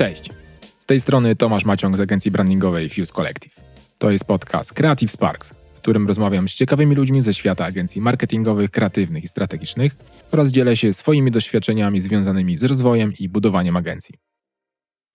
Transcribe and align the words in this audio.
Cześć. 0.00 0.30
Z 0.78 0.86
tej 0.86 1.00
strony 1.00 1.36
Tomasz 1.36 1.64
Maciąg 1.64 1.96
z 1.96 2.00
agencji 2.00 2.30
brandingowej 2.30 2.88
Fuse 2.88 3.12
Collective. 3.12 3.54
To 3.98 4.10
jest 4.10 4.24
podcast 4.24 4.72
Creative 4.72 5.10
Sparks, 5.10 5.54
w 5.74 5.80
którym 5.80 6.06
rozmawiam 6.06 6.48
z 6.48 6.54
ciekawymi 6.54 6.94
ludźmi 6.94 7.22
ze 7.22 7.34
świata 7.34 7.64
agencji 7.64 8.00
marketingowych, 8.00 8.70
kreatywnych 8.70 9.24
i 9.24 9.28
strategicznych 9.28 9.96
oraz 10.32 10.48
dzielę 10.48 10.76
się 10.76 10.92
swoimi 10.92 11.30
doświadczeniami 11.30 12.00
związanymi 12.00 12.58
z 12.58 12.64
rozwojem 12.64 13.12
i 13.18 13.28
budowaniem 13.28 13.76
agencji. 13.76 14.14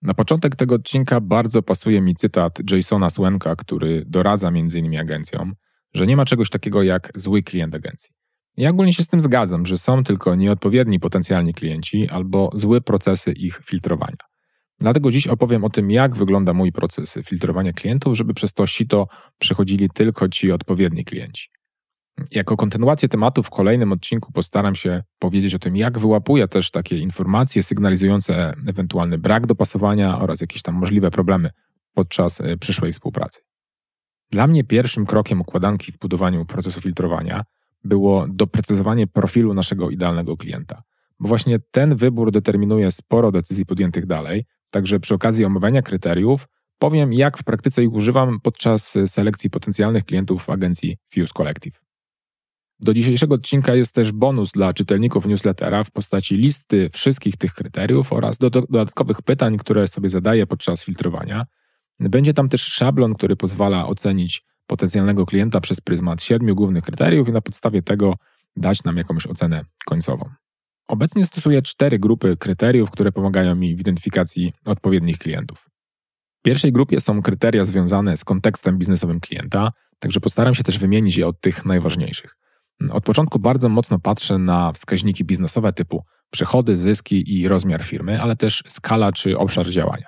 Na 0.01 0.13
początek 0.13 0.55
tego 0.55 0.75
odcinka 0.75 1.21
bardzo 1.21 1.61
pasuje 1.61 2.01
mi 2.01 2.15
cytat 2.15 2.59
Jasona 2.71 3.09
Swenka, 3.09 3.55
który 3.55 4.03
doradza 4.07 4.47
m.in. 4.47 4.99
agencjom, 4.99 5.53
że 5.93 6.05
nie 6.05 6.17
ma 6.17 6.25
czegoś 6.25 6.49
takiego 6.49 6.83
jak 6.83 7.11
zły 7.15 7.43
klient 7.43 7.75
agencji. 7.75 8.09
Ja 8.57 8.69
ogólnie 8.69 8.93
się 8.93 9.03
z 9.03 9.07
tym 9.07 9.21
zgadzam, 9.21 9.65
że 9.65 9.77
są 9.77 10.03
tylko 10.03 10.35
nieodpowiedni 10.35 10.99
potencjalni 10.99 11.53
klienci 11.53 12.09
albo 12.09 12.49
złe 12.53 12.81
procesy 12.81 13.31
ich 13.31 13.61
filtrowania. 13.65 14.34
Dlatego 14.79 15.11
dziś 15.11 15.27
opowiem 15.27 15.63
o 15.63 15.69
tym, 15.69 15.91
jak 15.91 16.15
wygląda 16.15 16.53
mój 16.53 16.71
proces 16.71 17.19
filtrowania 17.25 17.73
klientów, 17.73 18.17
żeby 18.17 18.33
przez 18.33 18.53
to 18.53 18.67
sito 18.67 19.07
przechodzili 19.39 19.89
tylko 19.93 20.29
ci 20.29 20.51
odpowiedni 20.51 21.05
klienci. 21.05 21.49
Jako 22.31 22.57
kontynuację 22.57 23.09
tematu 23.09 23.43
w 23.43 23.49
kolejnym 23.49 23.91
odcinku 23.91 24.31
postaram 24.31 24.75
się 24.75 25.03
powiedzieć 25.19 25.55
o 25.55 25.59
tym, 25.59 25.75
jak 25.75 25.99
wyłapuję 25.99 26.47
też 26.47 26.71
takie 26.71 26.97
informacje 26.97 27.63
sygnalizujące 27.63 28.53
ewentualny 28.67 29.17
brak 29.17 29.47
dopasowania 29.47 30.19
oraz 30.19 30.41
jakieś 30.41 30.61
tam 30.61 30.75
możliwe 30.75 31.11
problemy 31.11 31.49
podczas 31.93 32.41
e, 32.41 32.57
przyszłej 32.57 32.93
współpracy. 32.93 33.41
Dla 34.31 34.47
mnie 34.47 34.63
pierwszym 34.63 35.05
krokiem 35.05 35.41
układanki 35.41 35.91
w 35.91 35.97
budowaniu 35.97 36.45
procesu 36.45 36.81
filtrowania 36.81 37.43
było 37.83 38.27
doprecyzowanie 38.29 39.07
profilu 39.07 39.53
naszego 39.53 39.89
idealnego 39.89 40.37
klienta, 40.37 40.83
bo 41.19 41.27
właśnie 41.27 41.59
ten 41.71 41.95
wybór 41.95 42.31
determinuje 42.31 42.91
sporo 42.91 43.31
decyzji 43.31 43.65
podjętych 43.65 44.05
dalej, 44.05 44.45
także 44.75 44.99
przy 44.99 45.13
okazji 45.13 45.45
omawiania 45.45 45.81
kryteriów 45.81 46.47
powiem, 46.79 47.13
jak 47.13 47.37
w 47.37 47.43
praktyce 47.43 47.83
ich 47.83 47.93
używam 47.93 48.39
podczas 48.39 48.97
selekcji 49.07 49.49
potencjalnych 49.49 50.05
klientów 50.05 50.49
agencji 50.49 50.97
Fuse 51.13 51.33
Collective. 51.33 51.81
Do 52.79 52.93
dzisiejszego 52.93 53.35
odcinka 53.35 53.75
jest 53.75 53.93
też 53.95 54.11
bonus 54.11 54.51
dla 54.51 54.73
czytelników 54.73 55.25
newslettera 55.25 55.83
w 55.83 55.91
postaci 55.91 56.37
listy 56.37 56.89
wszystkich 56.93 57.37
tych 57.37 57.53
kryteriów 57.53 58.13
oraz 58.13 58.37
do, 58.37 58.49
dodatkowych 58.49 59.21
pytań, 59.21 59.57
które 59.57 59.87
sobie 59.87 60.09
zadaję 60.09 60.47
podczas 60.47 60.83
filtrowania. 60.83 61.45
Będzie 61.99 62.33
tam 62.33 62.49
też 62.49 62.61
szablon, 62.61 63.13
który 63.13 63.35
pozwala 63.35 63.87
ocenić 63.87 64.43
potencjalnego 64.67 65.25
klienta 65.25 65.61
przez 65.61 65.81
pryzmat 65.81 66.23
siedmiu 66.23 66.55
głównych 66.55 66.83
kryteriów 66.83 67.27
i 67.29 67.31
na 67.31 67.41
podstawie 67.41 67.81
tego 67.81 68.13
dać 68.55 68.83
nam 68.83 68.97
jakąś 68.97 69.27
ocenę 69.27 69.61
końcową. 69.85 70.29
Obecnie 70.87 71.25
stosuję 71.25 71.61
cztery 71.61 71.99
grupy 71.99 72.37
kryteriów, 72.37 72.91
które 72.91 73.11
pomagają 73.11 73.55
mi 73.55 73.75
w 73.75 73.79
identyfikacji 73.79 74.53
odpowiednich 74.65 75.17
klientów. 75.17 75.69
W 76.39 76.41
pierwszej 76.41 76.71
grupie 76.71 77.01
są 77.01 77.21
kryteria 77.21 77.65
związane 77.65 78.17
z 78.17 78.23
kontekstem 78.23 78.77
biznesowym 78.77 79.19
klienta, 79.19 79.71
także 79.99 80.19
postaram 80.19 80.55
się 80.55 80.63
też 80.63 80.79
wymienić 80.79 81.17
je 81.17 81.27
od 81.27 81.41
tych 81.41 81.65
najważniejszych. 81.65 82.37
Od 82.89 83.03
początku 83.03 83.39
bardzo 83.39 83.69
mocno 83.69 83.99
patrzę 83.99 84.37
na 84.37 84.71
wskaźniki 84.71 85.25
biznesowe 85.25 85.73
typu 85.73 86.03
przychody, 86.31 86.77
zyski 86.77 87.39
i 87.39 87.47
rozmiar 87.47 87.83
firmy, 87.83 88.21
ale 88.21 88.35
też 88.35 88.63
skala 88.67 89.11
czy 89.11 89.37
obszar 89.37 89.69
działania. 89.69 90.07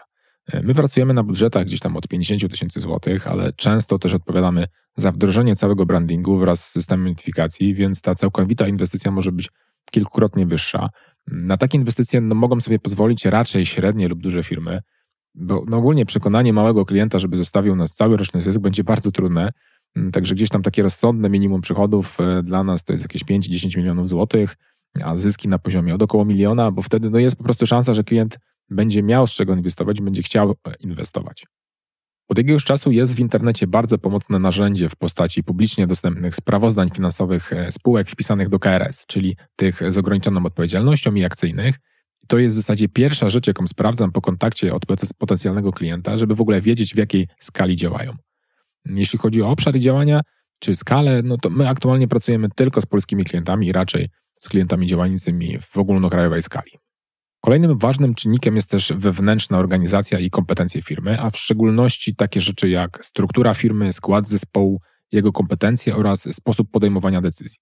My 0.64 0.73
pracujemy 0.73 1.14
na 1.14 1.23
budżetach 1.23 1.66
gdzieś 1.66 1.80
tam 1.80 1.97
od 1.97 2.08
50 2.08 2.52
tysięcy 2.52 2.80
złotych, 2.80 3.28
ale 3.28 3.53
często 3.53 4.00
też 4.00 4.14
odpowiadamy 4.14 4.67
za 4.97 5.12
wdrożenie 5.12 5.56
całego 5.56 5.86
brandingu 5.86 6.38
wraz 6.38 6.66
z 6.66 6.72
systemem 6.72 7.08
identyfikacji, 7.08 7.73
więc 7.73 8.02
ta 8.02 8.16
całkowita 8.16 8.67
inwestycja 8.67 9.12
może 9.12 9.31
być 9.31 9.50
kilkukrotnie 9.92 10.46
wyższa. 10.46 10.90
Na 11.28 11.58
takie 11.58 11.78
inwestycje 11.78 12.22
no, 12.22 12.36
mogą 12.36 12.62
sobie 12.62 12.80
pozwolić 12.80 13.26
raczej 13.26 13.66
średnie 13.66 14.08
lub 14.08 14.20
duże 14.20 14.44
firmy, 14.44 14.82
bo 15.36 15.64
no, 15.68 15.78
ogólnie 15.78 16.06
przekonanie 16.06 16.54
małego 16.54 16.86
klienta, 16.86 17.20
żeby 17.20 17.38
zostawił 17.38 17.75
nas 17.75 17.96
cały 17.96 18.18
roczny 18.18 18.42
zysk, 18.42 18.59
będzie 18.59 18.84
bardzo 18.84 19.12
trudne. 19.12 19.52
Także 20.12 20.36
gdzieś 20.36 20.50
tam 20.50 20.62
takie 20.62 20.84
rozsądne 20.84 21.30
minimum 21.30 21.62
przychodów 21.62 22.18
e, 22.20 22.44
dla 22.44 22.64
nas 22.64 22.84
to 22.84 22.94
jest 22.94 23.03
jakieś 23.03 23.24
5-10 23.24 23.78
milionów 23.78 24.09
złotych, 24.09 24.56
a 25.03 25.16
zyski 25.16 25.47
na 25.47 25.59
poziomie 25.59 25.96
od 25.96 26.03
około 26.03 26.26
miliona, 26.26 26.72
bo 26.72 26.81
wtedy 26.81 27.09
no, 27.09 27.20
jest 27.20 27.36
po 27.36 27.44
prostu 27.44 27.66
szansa, 27.66 27.94
że 27.94 28.03
klient 28.03 28.40
będzie 28.70 29.03
miał 29.03 29.28
z 29.28 29.31
czego 29.31 29.53
inwestować, 29.53 30.02
będzie 30.02 30.24
chciał 30.24 30.52
e, 30.52 30.76
inwestować. 30.80 31.46
Od 32.28 32.38
jakiegoś 32.38 32.64
czasu 32.64 32.92
jest 32.92 33.16
w 33.16 33.20
internecie 33.20 33.68
bardzo 33.68 33.98
pomocne 33.98 34.40
narzędzie 34.40 34.90
w 34.90 34.96
postaci 34.96 35.44
publicznie 35.44 35.88
dostępnych 35.88 36.36
sprawozdań 36.36 36.90
finansowych 36.90 37.54
e, 37.54 37.72
spółek 37.72 38.10
wpisanych 38.10 38.50
do 38.50 38.60
KRS, 38.60 39.06
czyli 39.06 39.38
tych 39.56 39.94
z 39.94 39.98
ograniczoną 39.98 40.46
odpowiedzialnością 40.46 41.14
i 41.14 41.24
akcyjnych. 41.24 41.80
To 42.28 42.38
jest 42.38 42.56
w 42.56 42.60
zasadzie 42.60 42.90
pierwsza 42.90 43.30
rzecz, 43.30 43.48
jaką 43.48 43.68
sprawdzam 43.68 44.12
po 44.12 44.22
kontakcie 44.22 44.74
od 44.74 44.84
potencjalnego 45.18 45.72
klienta, 45.72 46.18
żeby 46.18 46.36
w 46.36 46.42
ogóle 46.42 46.62
wiedzieć, 46.62 46.94
w 46.94 46.98
jakiej 46.98 47.28
skali 47.40 47.76
działają. 47.76 48.14
Jeśli 48.86 49.20
chodzi 49.20 49.42
o 49.42 49.50
obszar 49.50 49.80
działania 49.80 50.22
czy 50.59 50.76
skalę, 50.76 51.22
no 51.24 51.38
to 51.38 51.50
my 51.50 51.70
aktualnie 51.70 52.08
pracujemy 52.08 52.48
tylko 52.56 52.82
z 52.82 52.86
polskimi 52.86 53.24
klientami 53.24 53.68
i 53.68 53.72
raczej 53.72 54.09
z 54.40 54.50
klientami 54.50 54.88
działającymi 54.88 55.59
w 55.59 55.78
ogólnokrajowej 55.78 56.42
skali. 56.42 56.72
Kolejnym 57.42 57.78
ważnym 57.78 58.16
czynnikiem 58.16 58.56
jest 58.56 58.70
też 58.70 58.94
wewnętrzna 58.96 59.58
organizacja 59.58 60.20
i 60.20 60.30
kompetencje 60.30 60.81
firmy, 60.81 61.22
a 61.22 61.30
w 61.30 61.38
szczególności 61.38 62.16
takie 62.16 62.42
rzeczy 62.42 62.70
jak 62.70 63.06
struktura 63.06 63.53
firmy, 63.53 63.94
skład 63.94 64.28
zespołu, 64.28 64.81
jego 65.12 65.31
kompetencje 65.31 65.96
oraz 65.96 66.36
sposób 66.36 66.72
podejmowania 66.72 67.22
decyzji. 67.22 67.59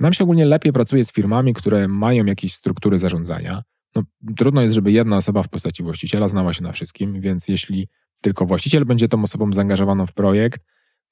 Nam 0.00 0.12
się 0.12 0.24
ogólnie 0.24 0.46
lepiej 0.46 0.72
pracuje 0.72 1.04
z 1.04 1.12
firmami, 1.12 1.54
które 1.54 1.88
mają 1.88 2.24
jakieś 2.24 2.54
struktury 2.54 2.98
zarządzania. 2.98 3.62
No, 3.94 4.02
trudno 4.36 4.62
jest, 4.62 4.74
żeby 4.74 4.92
jedna 4.92 5.16
osoba 5.16 5.42
w 5.42 5.48
postaci 5.48 5.82
właściciela 5.82 6.28
znała 6.28 6.52
się 6.52 6.62
na 6.62 6.72
wszystkim, 6.72 7.20
więc 7.20 7.48
jeśli 7.48 7.88
tylko 8.20 8.46
właściciel 8.46 8.84
będzie 8.84 9.08
tą 9.08 9.22
osobą 9.22 9.52
zaangażowaną 9.52 10.06
w 10.06 10.12
projekt, 10.12 10.60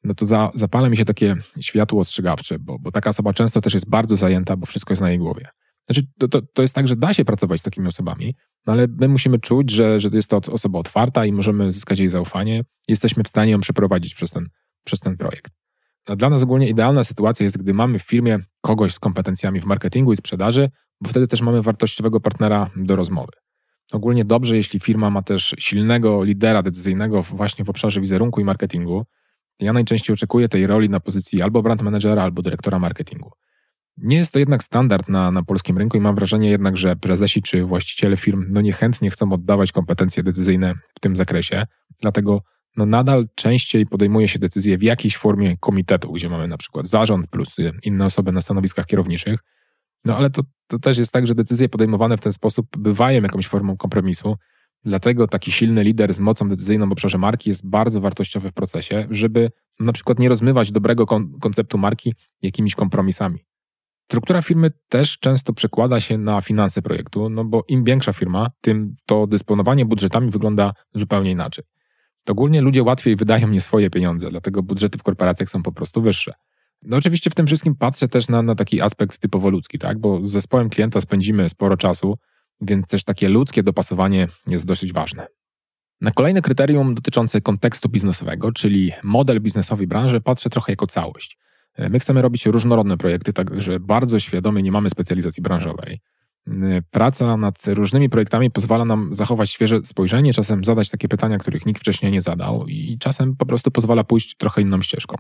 no 0.04 0.14
to 0.14 0.26
za, 0.26 0.50
zapala 0.54 0.88
mi 0.88 0.97
się 0.97 1.04
takie 1.04 1.37
światło 1.60 2.00
ostrzegawcze, 2.00 2.59
bo, 2.59 2.78
bo 2.78 2.93
taka 2.93 3.10
osoba 3.10 3.32
często 3.32 3.60
też 3.60 3.75
jest 3.75 3.88
bardzo 3.88 4.16
zajęta, 4.16 4.56
bo 4.56 4.66
wszystko 4.66 4.93
jest 4.93 5.03
na 5.03 5.10
jej 5.10 5.19
głowie. 5.19 5.48
Znaczy, 5.86 6.02
to, 6.18 6.28
to, 6.28 6.42
to 6.42 6.62
jest 6.62 6.74
tak, 6.74 6.88
że 6.88 6.96
da 6.96 7.12
się 7.12 7.24
pracować 7.24 7.60
z 7.60 7.62
takimi 7.62 7.88
osobami, 7.88 8.34
no 8.66 8.72
ale 8.72 8.86
my 9.00 9.08
musimy 9.08 9.38
czuć, 9.38 9.70
że, 9.70 10.00
że 10.00 10.10
to 10.10 10.16
jest 10.16 10.30
to 10.30 10.36
osoba 10.36 10.78
otwarta 10.78 11.26
i 11.26 11.32
możemy 11.32 11.72
zyskać 11.72 11.98
jej 11.98 12.08
zaufanie. 12.08 12.64
Jesteśmy 12.88 13.24
w 13.24 13.28
stanie 13.28 13.52
ją 13.52 13.60
przeprowadzić 13.60 14.14
przez 14.14 14.30
ten, 14.30 14.48
przez 14.84 15.00
ten 15.00 15.16
projekt. 15.16 15.52
A 16.06 16.16
dla 16.16 16.30
nas 16.30 16.42
ogólnie 16.42 16.68
idealna 16.68 17.04
sytuacja 17.04 17.44
jest, 17.44 17.58
gdy 17.58 17.74
mamy 17.74 17.98
w 17.98 18.02
firmie 18.02 18.38
kogoś 18.60 18.94
z 18.94 18.98
kompetencjami 18.98 19.60
w 19.60 19.64
marketingu 19.64 20.12
i 20.12 20.16
sprzedaży, 20.16 20.70
bo 21.00 21.10
wtedy 21.10 21.28
też 21.28 21.42
mamy 21.42 21.62
wartościowego 21.62 22.20
partnera 22.20 22.70
do 22.76 22.96
rozmowy. 22.96 23.32
Ogólnie 23.92 24.24
dobrze, 24.24 24.56
jeśli 24.56 24.80
firma 24.80 25.10
ma 25.10 25.22
też 25.22 25.54
silnego 25.58 26.24
lidera 26.24 26.62
decyzyjnego 26.62 27.22
właśnie 27.22 27.64
w 27.64 27.70
obszarze 27.70 28.00
wizerunku 28.00 28.40
i 28.40 28.44
marketingu. 28.44 29.04
Ja 29.60 29.72
najczęściej 29.72 30.14
oczekuję 30.14 30.48
tej 30.48 30.66
roli 30.66 30.88
na 30.88 31.00
pozycji 31.00 31.42
albo 31.42 31.62
brand 31.62 31.82
managera, 31.82 32.22
albo 32.22 32.42
dyrektora 32.42 32.78
marketingu. 32.78 33.30
Nie 33.97 34.16
jest 34.16 34.32
to 34.32 34.38
jednak 34.38 34.65
standard 34.65 35.09
na, 35.09 35.31
na 35.31 35.43
polskim 35.43 35.78
rynku 35.78 35.97
i 35.97 36.00
mam 36.00 36.15
wrażenie 36.15 36.50
jednak, 36.50 36.77
że 36.77 36.97
prezesi 36.97 37.43
czy 37.43 37.65
właściciele 37.65 38.16
firm 38.16 38.47
no 38.50 38.60
niechętnie 38.60 39.10
chcą 39.10 39.32
oddawać 39.32 39.72
kompetencje 39.72 40.22
decyzyjne 40.22 40.75
w 40.97 41.00
tym 41.00 41.16
zakresie, 41.16 41.66
dlatego 42.00 42.43
no 42.77 42.87
nadal 42.87 43.28
częściej 43.34 43.87
podejmuje 43.87 44.28
się 44.28 44.38
decyzje 44.38 44.78
w 44.78 44.82
jakiejś 44.82 45.16
formie 45.16 45.56
komitetu, 45.56 46.12
gdzie 46.12 46.28
mamy 46.28 46.49
na 46.49 46.56
przykład 46.56 46.87
zarząd 46.87 47.27
plus 47.31 47.56
inne 47.82 48.05
osoby 48.05 48.32
na 48.32 48.43
stanowiskach 48.43 48.87
kierowniczych. 48.87 49.41
No 50.05 50.16
ale 50.16 50.31
to, 50.31 50.43
to 50.66 50.78
też 50.78 50.99
jest 50.99 51.12
tak, 51.12 51.26
że 51.26 51.34
decyzje 51.34 51.69
podejmowane 51.69 52.16
w 52.16 52.21
ten 52.21 52.32
sposób 52.32 52.66
bywają 52.78 53.22
jakąś 53.22 53.47
formą 53.47 53.76
kompromisu. 53.76 54.37
Dlatego 54.84 55.26
taki 55.26 55.53
silny 55.53 55.84
lider 55.84 56.15
z 56.15 56.21
mocą 56.21 56.49
decyzyjną 56.49 56.88
w 56.88 56.93
obszarze 56.93 57.19
marki 57.19 57.50
jest 57.50 57.69
bardzo 57.69 58.00
wartościowy 58.00 58.50
w 58.50 58.55
procesie, 58.55 59.06
żeby 59.11 59.50
na 59.81 59.93
przykład 59.93 60.19
nie 60.19 60.28
rozmywać 60.28 60.72
dobrego 60.72 61.06
kon 61.06 61.32
konceptu 61.41 61.78
marki 61.78 62.15
jakimiś 62.43 62.75
kompromisami. 62.75 63.44
Struktura 64.04 64.42
firmy 64.42 64.70
też 64.88 65.19
często 65.19 65.53
przekłada 65.53 66.00
się 66.00 66.19
na 66.19 66.40
finanse 66.40 66.82
projektu, 66.82 67.31
no 67.31 67.44
bo 67.44 67.64
im 67.69 67.84
większa 67.84 68.12
firma, 68.12 68.50
tym 68.61 68.96
to 69.06 69.26
dysponowanie 69.26 69.84
budżetami 69.84 70.31
wygląda 70.31 70.73
zupełnie 70.94 71.31
inaczej. 71.31 71.64
Ogólnie 72.28 72.61
ludzie 72.61 72.82
łatwiej 72.82 73.17
wydają 73.17 73.49
nie 73.49 73.61
swoje 73.61 73.90
pieniądze, 73.90 74.31
dlatego 74.31 74.62
budżety 74.62 74.99
w 74.99 75.02
korporacjach 75.02 75.50
są 75.50 75.62
po 75.62 75.73
prostu 75.73 76.02
wyższe. 76.02 76.32
No 76.82 76.96
oczywiście 76.96 77.31
w 77.31 77.34
tym 77.34 77.46
wszystkim 77.46 77.75
patrzę 77.75 78.08
też 78.08 78.28
na, 78.28 78.43
na 78.43 78.55
taki 78.55 78.81
aspekt 78.81 79.19
typowo 79.19 79.50
ludzki, 79.50 79.78
tak? 79.78 79.99
bo 79.99 80.26
z 80.26 80.31
zespołem 80.31 80.70
klienta 80.70 81.00
spędzimy 81.00 81.49
sporo 81.49 81.76
czasu, 81.76 82.19
więc 82.61 82.87
też 82.87 83.05
takie 83.05 83.28
ludzkie 83.28 83.62
dopasowanie 83.62 84.28
jest 84.46 84.67
dosyć 84.67 84.93
ważne. 84.93 85.26
Na 86.00 86.11
kolejne 86.11 86.43
kryterium 86.43 86.94
dotyczące 86.94 87.40
kontekstu 87.40 87.88
biznesowego, 87.88 88.52
czyli 88.52 88.93
model 89.02 89.40
biznesowy 89.40 89.87
branży, 89.87 90.20
patrzę 90.20 90.50
trochę 90.50 90.73
jako 90.73 90.87
całość. 90.87 91.38
My 91.79 91.99
chcemy 91.99 92.23
robić 92.23 92.47
różnorodne 92.47 92.97
projekty, 92.97 93.32
także 93.32 93.81
bardzo 93.81 94.19
świadomie 94.19 94.62
nie 94.62 94.73
mamy 94.73 94.91
specjalizacji 94.91 95.43
branżowej. 95.43 96.00
Praca 96.91 97.37
nad 97.37 97.67
różnymi 97.67 98.09
projektami 98.09 98.50
pozwala 98.50 98.85
nam 98.85 99.15
zachować 99.15 99.50
świeże 99.50 99.79
spojrzenie, 99.85 100.32
czasem 100.32 100.65
zadać 100.65 100.91
takie 100.91 101.09
pytania, 101.09 101.38
których 101.38 101.67
nikt 101.67 101.81
wcześniej 101.81 102.12
nie 102.12 102.21
zadał, 102.21 102.67
i 102.69 102.99
czasem 102.99 103.37
po 103.37 103.47
prostu 103.47 103.71
pozwala 103.71 104.05
pójść 104.05 104.37
trochę 104.37 104.62
inną 104.62 104.82
ścieżką. 104.82 105.17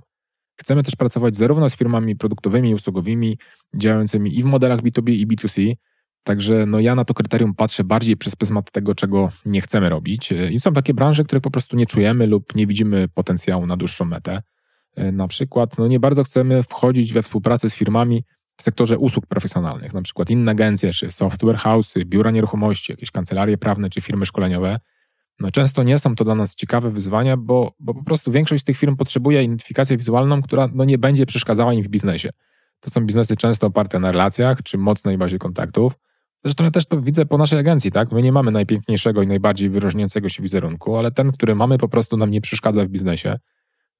Chcemy 0.60 0.82
też 0.82 0.96
pracować 0.96 1.36
zarówno 1.36 1.68
z 1.68 1.76
firmami 1.76 2.16
produktowymi 2.16 2.70
i 2.70 2.74
usługowymi, 2.74 3.38
działającymi 3.74 4.38
i 4.38 4.42
w 4.42 4.46
modelach 4.46 4.80
B2B 4.80 5.10
i 5.10 5.26
B2C, 5.26 5.74
Także 6.24 6.66
no 6.66 6.80
ja 6.80 6.94
na 6.94 7.04
to 7.04 7.14
kryterium 7.14 7.54
patrzę 7.54 7.84
bardziej 7.84 8.16
przez 8.16 8.36
pryzmat 8.36 8.70
tego, 8.70 8.94
czego 8.94 9.28
nie 9.46 9.60
chcemy 9.60 9.88
robić. 9.88 10.32
I 10.50 10.60
są 10.60 10.72
takie 10.72 10.94
branże, 10.94 11.24
które 11.24 11.40
po 11.40 11.50
prostu 11.50 11.76
nie 11.76 11.86
czujemy 11.86 12.26
lub 12.26 12.54
nie 12.54 12.66
widzimy 12.66 13.08
potencjału 13.08 13.66
na 13.66 13.76
dłuższą 13.76 14.04
metę. 14.04 14.42
Na 14.96 15.28
przykład 15.28 15.78
no 15.78 15.86
nie 15.86 16.00
bardzo 16.00 16.24
chcemy 16.24 16.62
wchodzić 16.62 17.12
we 17.12 17.22
współpracę 17.22 17.70
z 17.70 17.74
firmami 17.74 18.24
w 18.56 18.62
sektorze 18.62 18.98
usług 18.98 19.26
profesjonalnych, 19.26 19.94
na 19.94 20.02
przykład 20.02 20.30
inne 20.30 20.50
agencje, 20.52 20.92
czy 20.92 21.10
software 21.10 21.56
house'y, 21.56 22.04
biura 22.04 22.30
nieruchomości, 22.30 22.92
jakieś 22.92 23.10
kancelarie 23.10 23.58
prawne, 23.58 23.90
czy 23.90 24.00
firmy 24.00 24.26
szkoleniowe. 24.26 24.78
No 25.40 25.50
często 25.50 25.82
nie 25.82 25.98
są 25.98 26.14
to 26.14 26.24
dla 26.24 26.34
nas 26.34 26.54
ciekawe 26.54 26.90
wyzwania, 26.90 27.36
bo, 27.36 27.74
bo 27.80 27.94
po 27.94 28.04
prostu 28.04 28.32
większość 28.32 28.62
z 28.62 28.64
tych 28.64 28.78
firm 28.78 28.96
potrzebuje 28.96 29.42
identyfikację 29.42 29.96
wizualną, 29.96 30.42
która 30.42 30.68
no 30.74 30.84
nie 30.84 30.98
będzie 30.98 31.26
przeszkadzała 31.26 31.74
im 31.74 31.82
w 31.82 31.88
biznesie. 31.88 32.30
To 32.80 32.90
są 32.90 33.06
biznesy 33.06 33.36
często 33.36 33.66
oparte 33.66 33.98
na 33.98 34.12
relacjach, 34.12 34.62
czy 34.62 34.78
mocnej 34.78 35.18
bazie 35.18 35.38
kontaktów. 35.38 35.92
Zresztą 36.44 36.64
ja 36.64 36.70
też 36.70 36.86
to 36.86 37.00
widzę 37.00 37.26
po 37.26 37.38
naszej 37.38 37.58
agencji, 37.58 37.92
tak? 37.92 38.12
My 38.12 38.22
nie 38.22 38.32
mamy 38.32 38.50
najpiękniejszego 38.50 39.22
i 39.22 39.26
najbardziej 39.26 39.70
wyróżniającego 39.70 40.28
się 40.28 40.42
wizerunku, 40.42 40.96
ale 40.96 41.10
ten, 41.10 41.32
który 41.32 41.54
mamy, 41.54 41.78
po 41.78 41.88
prostu 41.88 42.16
nam 42.16 42.30
nie 42.30 42.40
przeszkadza 42.40 42.84
w 42.84 42.88
biznesie. 42.88 43.38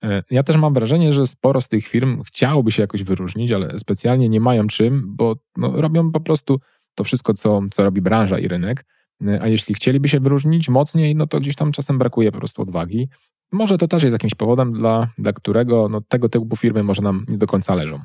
E, 0.05 0.23
ja 0.31 0.43
też 0.43 0.57
mam 0.57 0.75
wrażenie, 0.75 1.13
że 1.13 1.27
sporo 1.27 1.61
z 1.61 1.69
tych 1.69 1.87
firm 1.87 2.23
chciałoby 2.23 2.73
się 2.73 2.83
jakoś 2.83 3.03
wyróżnić, 3.03 3.53
ale 3.53 3.79
specjalnie 3.79 4.29
nie 4.29 4.41
mają 4.41 4.67
czym, 4.67 5.17
bo 5.17 5.37
no, 5.57 5.81
robią 5.81 6.13
po 6.13 6.21
prostu 6.21 6.61
to 6.95 7.05
wszystko, 7.05 7.35
co, 7.35 7.61
co 7.71 7.85
robi 7.85 8.01
branża 8.01 8.39
i 8.39 8.49
rynek. 8.49 8.85
E, 9.27 9.43
a 9.43 9.49
jeśli 9.49 9.75
chcieliby 9.75 10.09
się 10.09 10.21
wyróżnić 10.21 10.69
mocniej, 10.69 11.17
no 11.17 11.27
to 11.27 11.41
gdzieś 11.41 11.55
tam 11.55 11.73
czasem 11.73 11.99
brakuje 11.99 12.33
po 12.33 12.39
prostu 12.39 12.63
odwagi. 12.63 13.09
Może 13.53 13.79
to 13.79 13.89
też 13.89 14.03
jest 14.03 14.13
jakimś 14.13 14.35
powodem, 14.35 14.73
dla, 14.73 15.09
dla 15.19 15.33
którego 15.33 15.89
no, 15.89 16.01
tego 16.01 16.29
typu 16.29 16.57
firmy 16.57 16.83
może 16.83 17.03
nam 17.03 17.25
nie 17.29 17.39
do 17.39 17.47
końca 17.47 17.75
leżą. 17.75 18.01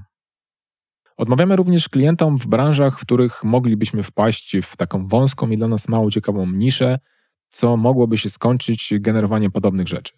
Odmawiamy 1.18 1.56
również 1.56 1.90
klientom 1.90 2.38
w 2.38 2.48
branżach, 2.48 3.00
w 3.00 3.02
których 3.02 3.44
moglibyśmy 3.44 4.04
wpaść 4.04 4.58
w 4.64 4.78
taką 4.78 5.08
wąską 5.08 5.50
i 5.50 5.58
dla 5.58 5.68
nas 5.68 5.88
mało 5.88 6.12
ciekawą 6.12 6.52
niszę, 6.52 7.00
co 7.50 7.78
mogłoby 7.78 8.18
się 8.18 8.30
skończyć 8.30 8.94
generowaniem 9.00 9.52
podobnych 9.52 9.88
rzeczy. 9.88 10.14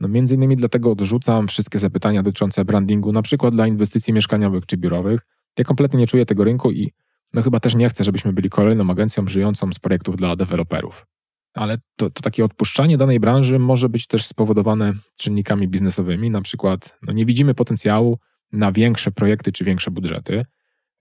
No 0.00 0.08
między 0.08 0.34
innymi 0.34 0.56
dlatego 0.56 0.90
odrzucam 0.90 1.48
wszystkie 1.48 1.78
zapytania 1.78 2.22
dotyczące 2.22 2.64
brandingu, 2.64 3.12
na 3.12 3.22
przykład 3.22 3.54
dla 3.54 3.66
inwestycji 3.66 4.12
mieszkaniowych 4.12 4.66
czy 4.66 4.76
biurowych. 4.76 5.20
Ja 5.58 5.64
kompletnie 5.64 5.98
nie 5.98 6.06
czuję 6.06 6.26
tego 6.26 6.44
rynku 6.44 6.72
i 6.72 6.92
no 7.32 7.42
chyba 7.42 7.60
też 7.60 7.74
nie 7.74 7.88
chcę, 7.88 8.04
żebyśmy 8.04 8.32
byli 8.32 8.50
kolejną 8.50 8.90
agencją 8.90 9.28
żyjącą 9.28 9.72
z 9.72 9.78
projektów 9.78 10.16
dla 10.16 10.36
deweloperów. 10.36 11.06
Ale 11.54 11.78
to, 11.96 12.10
to 12.10 12.22
takie 12.22 12.44
odpuszczanie 12.44 12.98
danej 12.98 13.20
branży 13.20 13.58
może 13.58 13.88
być 13.88 14.06
też 14.06 14.26
spowodowane 14.26 14.92
czynnikami 15.16 15.68
biznesowymi, 15.68 16.30
na 16.30 16.42
przykład 16.42 16.98
no 17.02 17.12
nie 17.12 17.26
widzimy 17.26 17.54
potencjału 17.54 18.18
na 18.52 18.72
większe 18.72 19.12
projekty 19.12 19.52
czy 19.52 19.64
większe 19.64 19.90
budżety. 19.90 20.44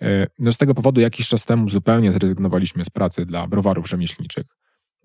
E, 0.01 0.27
no 0.39 0.51
z 0.51 0.57
tego 0.57 0.75
powodu 0.75 1.01
jakiś 1.01 1.27
czas 1.27 1.45
temu 1.45 1.69
zupełnie 1.69 2.12
zrezygnowaliśmy 2.12 2.86
z 2.86 2.89
pracy 2.89 3.25
dla 3.25 3.48
browarów 3.48 3.89
rzemieślniczych. 3.89 4.45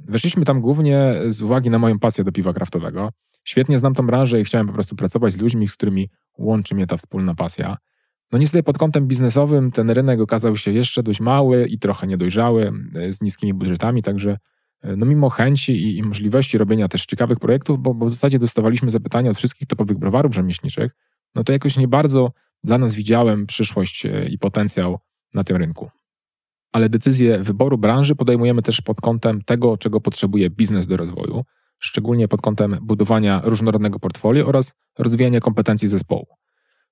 Weszliśmy 0.08 0.44
tam 0.44 0.60
głównie 0.60 1.14
z 1.28 1.42
uwagi 1.42 1.70
na 1.70 1.78
moją 1.78 1.98
pasję 1.98 2.24
do 2.24 2.32
piwa 2.32 2.52
kraftowego. 2.52 3.10
Świetnie 3.44 3.78
znam 3.78 3.94
tą 3.94 4.06
branżę 4.06 4.40
i 4.40 4.44
chciałem 4.44 4.66
po 4.66 4.72
prostu 4.72 4.96
pracować 4.96 5.32
z 5.32 5.40
ludźmi, 5.40 5.68
z 5.68 5.74
którymi 5.74 6.10
łączy 6.38 6.74
mnie 6.74 6.86
ta 6.86 6.96
wspólna 6.96 7.34
pasja. 7.34 7.76
No 8.32 8.38
niestety 8.38 8.62
pod 8.62 8.78
kątem 8.78 9.06
biznesowym 9.06 9.70
ten 9.70 9.90
rynek 9.90 10.20
okazał 10.20 10.56
się 10.56 10.70
jeszcze 10.70 11.02
dość 11.02 11.20
mały 11.20 11.66
i 11.66 11.78
trochę 11.78 12.06
niedojrzały, 12.06 12.72
e, 12.94 13.12
z 13.12 13.22
niskimi 13.22 13.54
budżetami, 13.54 14.02
także 14.02 14.38
e, 14.82 14.96
no 14.96 15.06
mimo 15.06 15.30
chęci 15.30 15.72
i, 15.72 15.98
i 15.98 16.02
możliwości 16.02 16.58
robienia 16.58 16.88
też 16.88 17.06
ciekawych 17.06 17.38
projektów, 17.38 17.78
bo, 17.78 17.94
bo 17.94 18.06
w 18.06 18.10
zasadzie 18.10 18.38
dostawaliśmy 18.38 18.90
zapytania 18.90 19.30
od 19.30 19.36
wszystkich 19.36 19.68
topowych 19.68 19.98
browarów 19.98 20.34
rzemieślniczych, 20.34 20.92
no 21.34 21.44
to 21.44 21.52
jakoś 21.52 21.76
nie 21.76 21.88
bardzo 21.88 22.32
dla 22.64 22.78
nas 22.78 22.94
widziałem 22.94 23.46
przyszłość 23.46 24.06
e, 24.06 24.28
i 24.28 24.38
potencjał 24.38 24.98
na 25.34 25.44
tym 25.44 25.56
rynku. 25.56 25.90
Ale 26.72 26.88
decyzję 26.88 27.38
wyboru 27.38 27.78
branży 27.78 28.14
podejmujemy 28.14 28.62
też 28.62 28.80
pod 28.80 29.00
kątem 29.00 29.42
tego, 29.42 29.76
czego 29.76 30.00
potrzebuje 30.00 30.50
biznes 30.50 30.86
do 30.86 30.96
rozwoju, 30.96 31.44
szczególnie 31.78 32.28
pod 32.28 32.40
kątem 32.40 32.78
budowania 32.82 33.40
różnorodnego 33.44 33.98
portfolio 33.98 34.46
oraz 34.46 34.74
rozwijania 34.98 35.40
kompetencji 35.40 35.88
zespołu. 35.88 36.26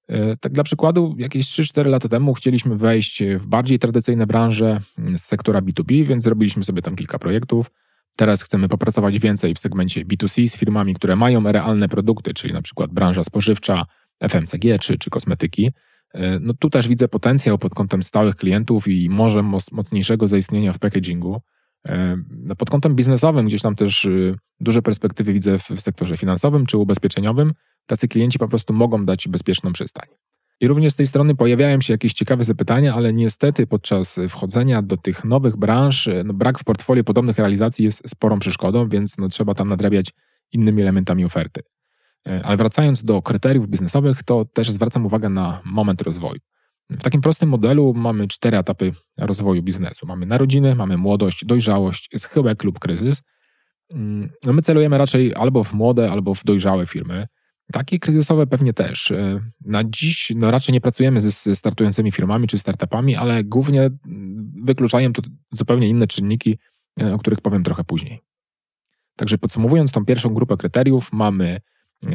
E, 0.08 0.36
tak 0.36 0.52
dla 0.52 0.64
przykładu, 0.64 1.14
jakieś 1.19 1.46
3-4 1.46 1.86
lata 1.86 2.08
temu 2.08 2.34
chcieliśmy 2.34 2.76
wejść 2.76 3.22
w 3.38 3.46
bardziej 3.46 3.78
tradycyjne 3.78 4.26
branże 4.26 4.80
z 5.14 5.22
sektora 5.22 5.60
B2B, 5.60 6.06
więc 6.06 6.25
zrobiliśmy 6.25 6.64
sobie 6.64 6.82
tam 6.82 6.96
kilka 6.96 7.19
projektów. 7.19 7.70
Teraz 8.16 8.42
chcemy 8.42 8.69
popracować 8.69 9.19
więcej 9.19 9.54
w 9.54 9.58
segmencie 9.58 10.04
B2C 10.04 10.48
z 10.48 10.56
firmami, 10.56 10.94
które 10.94 11.16
mają 11.16 11.52
realne 11.52 11.88
produkty, 11.88 12.34
czyli 12.34 12.54
na 12.54 12.62
przykład 12.62 12.90
branża 12.90 13.25
spożywcza, 13.25 13.86
FMCG 14.20 14.78
czy, 14.80 14.98
czy 14.98 15.10
kosmetyki. 15.10 15.72
E, 16.14 16.38
no 16.40 16.55
tu 16.55 16.70
też 16.70 16.88
widzę 16.88 17.08
potencjał 17.08 17.58
pod 17.58 17.75
kątem 17.75 18.02
stałych 18.02 18.37
klientów 18.37 18.88
i 18.88 19.10
może 19.10 19.43
mocniejszego 19.72 20.28
zaistnienia 20.28 20.72
w 20.72 20.78
packagingu. 20.78 21.40
E, 21.87 22.16
no 22.31 22.56
pod 22.56 22.70
kątem 22.70 22.94
biznesowym 22.94 23.46
gdzieś 23.46 23.62
tam 23.62 23.76
też 23.76 24.05
y, 24.05 24.34
duże 24.60 24.82
perspektywy 24.82 25.32
widzę 25.32 25.58
w, 25.58 25.81
sektorze 25.81 26.16
finansowym 26.16 26.66
czy 26.66 26.78
ubezpieczeniowym. 26.78 27.52
Tacy 27.87 28.08
klienci 28.08 28.38
po 28.38 28.49
prostu 28.49 28.72
mogą 28.72 29.05
dać 29.05 29.28
bezpieczną 29.28 29.72
przystań. 29.72 30.08
I 30.60 30.69
również 30.69 30.93
z 30.93 30.96
tej 30.96 31.06
strony 31.06 31.34
pojawiają 31.34 31.81
się 31.81 31.94
jakieś 31.94 32.12
ciekawe 32.12 32.44
zapytania, 32.44 32.94
ale 32.94 33.12
niestety 33.12 33.66
podczas 33.66 34.20
wchodzenia 34.28 34.82
do 34.82 34.96
tych 34.96 35.25
nowych 35.25 35.56
branż 35.56 36.08
e, 36.08 36.25
no 36.25 36.34
brak 36.34 36.58
w 36.58 36.64
portfolio 36.64 37.04
podobnych 37.04 37.38
realizacji 37.38 37.84
jest 37.84 38.11
sporą 38.11 38.38
przeszkodą, 38.38 38.88
więc 38.88 39.19
no 39.19 39.28
trzeba 39.28 39.54
tam 39.54 39.69
nadrabiać 39.69 40.12
innymi 40.52 40.82
elementami 40.82 41.25
oferty. 41.25 41.62
Ale 42.44 42.56
wracając 42.56 43.04
do 43.04 43.22
kryteriów 43.22 43.69
biznesowych, 43.69 44.22
to 44.22 44.44
też 44.44 44.70
zwracam 44.70 45.06
uwagę 45.06 45.28
na 45.28 45.60
moment 45.64 46.02
rozwoju. 46.02 46.40
W 46.90 47.02
takim 47.02 47.20
prostym 47.20 47.48
modelu 47.48 47.94
mamy 47.94 48.28
cztery 48.28 48.58
etapy 48.58 48.92
rozwoju 49.16 49.62
biznesu. 49.62 50.06
Mamy 50.06 50.26
narodziny, 50.26 50.75
mamy 50.75 50.96
młodość, 50.96 51.44
dojrzałość, 51.44 52.10
schyłek 52.19 52.64
lub 52.64 52.78
kryzys. 52.78 53.22
Mm, 53.94 54.30
no 54.46 54.52
my 54.52 54.62
celujemy 54.62 54.98
raczej 54.98 55.34
albo 55.34 55.64
w 55.64 55.72
młode, 55.72 56.10
albo 56.10 56.34
w 56.34 56.44
dojrzałe 56.44 56.86
firmy. 56.86 57.26
Takie 57.72 57.98
kryzysowe 57.98 58.46
pewnie 58.46 58.72
też. 58.72 59.10
E, 59.10 59.38
na 59.64 59.84
dziś 59.84 60.32
no 60.36 60.50
raczej 60.50 60.72
nie 60.72 60.80
pracujemy 60.80 61.20
ze 61.20 61.56
startującymi 61.56 62.12
firmami 62.12 62.46
czy 62.46 62.58
startupami, 62.58 63.16
ale 63.16 63.44
głównie 63.44 63.82
mm, 63.82 64.52
wykluczają 64.64 65.12
to 65.12 65.22
zupełnie 65.50 65.88
inne 65.88 66.06
czynniki, 66.06 66.58
e, 67.00 67.14
o 67.14 67.19
których 67.19 67.40
powiem 67.40 67.62
trochę 67.62 67.84
później. 67.84 68.20
Także 69.16 69.38
podsumowując 69.38 69.92
tą 69.92 70.04
pierwszą 70.04 70.34
grupę 70.34 70.56
kryteriów, 70.56 71.12
mamy 71.12 71.60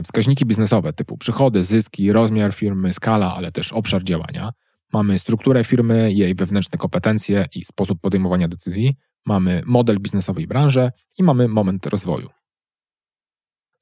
wskaźniki 0.04 0.46
biznesowe 0.46 0.94
typu 0.94 1.18
przychody, 1.18 1.64
zyski, 1.64 2.12
rozmiar 2.12 2.54
firmy, 2.54 2.94
skala, 2.94 3.36
ale 3.36 3.52
też 3.52 3.74
obszar 3.74 4.04
działania. 4.04 4.52
Mamy 4.94 5.20
strukturę 5.20 5.64
firmy, 5.64 6.14
jej 6.14 6.36
wewnętrzne 6.36 6.78
kompetencje 6.78 7.48
i 7.56 7.66
sposób 7.66 8.02
podejmowania 8.02 8.48
decyzji. 8.48 8.96
Mamy 9.26 9.64
model 9.66 10.00
biznesowy 10.00 10.42
i 10.42 10.48
branżę 10.48 10.92
i 11.20 11.24
mamy 11.24 11.48
moment 11.48 11.86
rozwoju. 11.86 12.30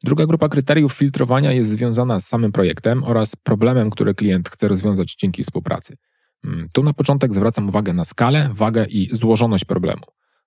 Druga 0.03 0.25
grupa 0.25 0.49
kryteriów 0.49 0.93
filtrowania 0.93 1.51
jest 1.51 1.69
związana 1.71 2.19
z 2.19 2.27
samym 2.27 2.51
projektem 2.51 3.03
oraz 3.03 3.35
problemem, 3.35 3.89
który 3.89 4.15
klient 4.15 4.49
chce 4.49 4.67
rozwiązać 4.67 5.15
dzięki 5.15 5.43
współpracy. 5.43 5.97
Mm, 6.43 6.69
tu 6.73 6.83
na 6.83 6.93
początek 6.93 7.33
zwracam 7.33 7.69
uwagę 7.69 7.93
na 7.93 8.05
skalę, 8.05 8.49
wagę 8.53 8.85
i 8.85 9.09
złożoność 9.11 9.65
problemu. 9.65 10.01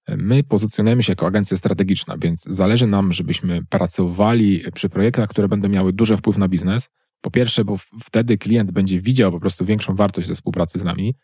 My 0.08 0.44
pozycjonujemy 0.44 1.02
się 1.02 1.12
jako 1.12 1.26
agencja 1.26 1.56
strategiczna, 1.56 2.16
więc 2.18 2.44
zależy 2.44 2.86
nam, 2.86 3.12
żebyśmy 3.12 3.60
pracowali 3.68 4.62
przy 4.74 4.88
projektach, 4.88 5.28
które 5.28 5.48
będą 5.48 5.68
miały 5.68 5.92
duży 5.92 6.16
wpływ 6.16 6.38
na 6.38 6.48
biznes. 6.48 6.90
Po 7.20 7.30
pierwsze, 7.30 7.64
bo 7.64 7.76
wtedy 8.04 8.38
klient 8.38 8.70
będzie 8.70 9.00
widział 9.00 9.32
po 9.32 9.40
prostu 9.40 9.64
większą 9.64 9.94
wartość 9.94 10.28
ze 10.28 10.34
współpracy 10.34 10.78
z 10.78 10.84
nami. 10.84 11.14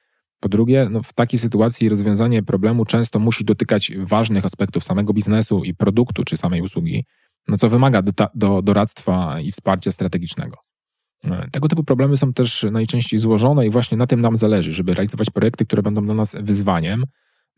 Po 0.41 0.49
drugie, 0.49 0.89
no 0.91 1.03
w 1.03 1.13
takiej 1.13 1.39
sytuacji 1.39 1.89
rozwiązanie 1.89 2.43
problemu 2.43 2.85
często 2.85 3.19
musi 3.19 3.45
dotykać 3.45 3.93
ważnych 3.99 4.45
aspektów 4.45 4.85
samego 4.85 5.13
biznesu 5.13 5.65
i 5.65 5.75
produktu 5.75 6.25
czy 6.25 6.37
samej 6.37 6.63
usługi, 6.63 7.05
no 7.49 7.59
co 7.59 7.69
wymaga 7.69 8.03
do, 8.03 8.13
do 8.35 8.63
doradztwa 8.63 9.41
i 9.41 9.53
wsparcia 9.53 9.93
strategicznego. 9.93 10.57
Tego 11.53 11.69
typu 11.69 11.85
problemy 11.85 12.17
są 12.17 12.33
też 12.33 12.67
najczęściej 12.71 13.21
złożone 13.21 13.67
i 13.67 13.71
właśnie 13.71 13.99
na 13.99 14.07
tym 14.07 14.21
nam 14.21 14.37
zależy, 14.37 14.73
żeby 14.73 14.95
realizować 14.95 15.31
projekty, 15.31 15.67
które 15.67 15.83
będą 15.83 16.05
dla 16.05 16.15
nas 16.15 16.37
wyzwaniem, 16.43 17.05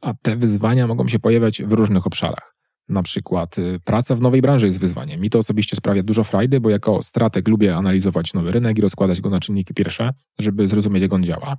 a 0.03 0.15
te 0.23 0.37
wyzwania 0.37 0.87
mogą 0.87 1.09
się 1.09 1.19
pojawiać 1.19 1.63
w 1.63 1.73
różnych 1.73 2.07
obszarach. 2.07 2.55
Na 2.89 3.03
przykład 3.03 3.59
y, 3.59 3.81
praca 3.85 4.17
w 4.17 4.21
nowej 4.21 4.43
branży 4.43 4.67
jest 4.67 4.81
wyzwaniem. 4.81 5.21
Mi 5.21 5.31
to 5.31 5.39
osobiście 5.39 5.77
sprawia 5.77 6.03
dużo 6.03 6.25
frajdy, 6.25 6.61
bo 6.61 6.71
jako 6.71 7.03
strateg 7.03 7.49
lubię 7.49 7.77
analizować 7.77 8.35
nowy 8.35 8.53
rynek 8.53 8.79
i 8.79 8.81
rozkładać 8.81 9.21
go 9.21 9.31
na 9.31 9.41
czynniki 9.41 9.75
pierwsze, 9.75 10.11
żeby 10.39 10.69
zrozumieć, 10.69 11.03
jak 11.03 11.13
on 11.13 11.25
działa. 11.25 11.57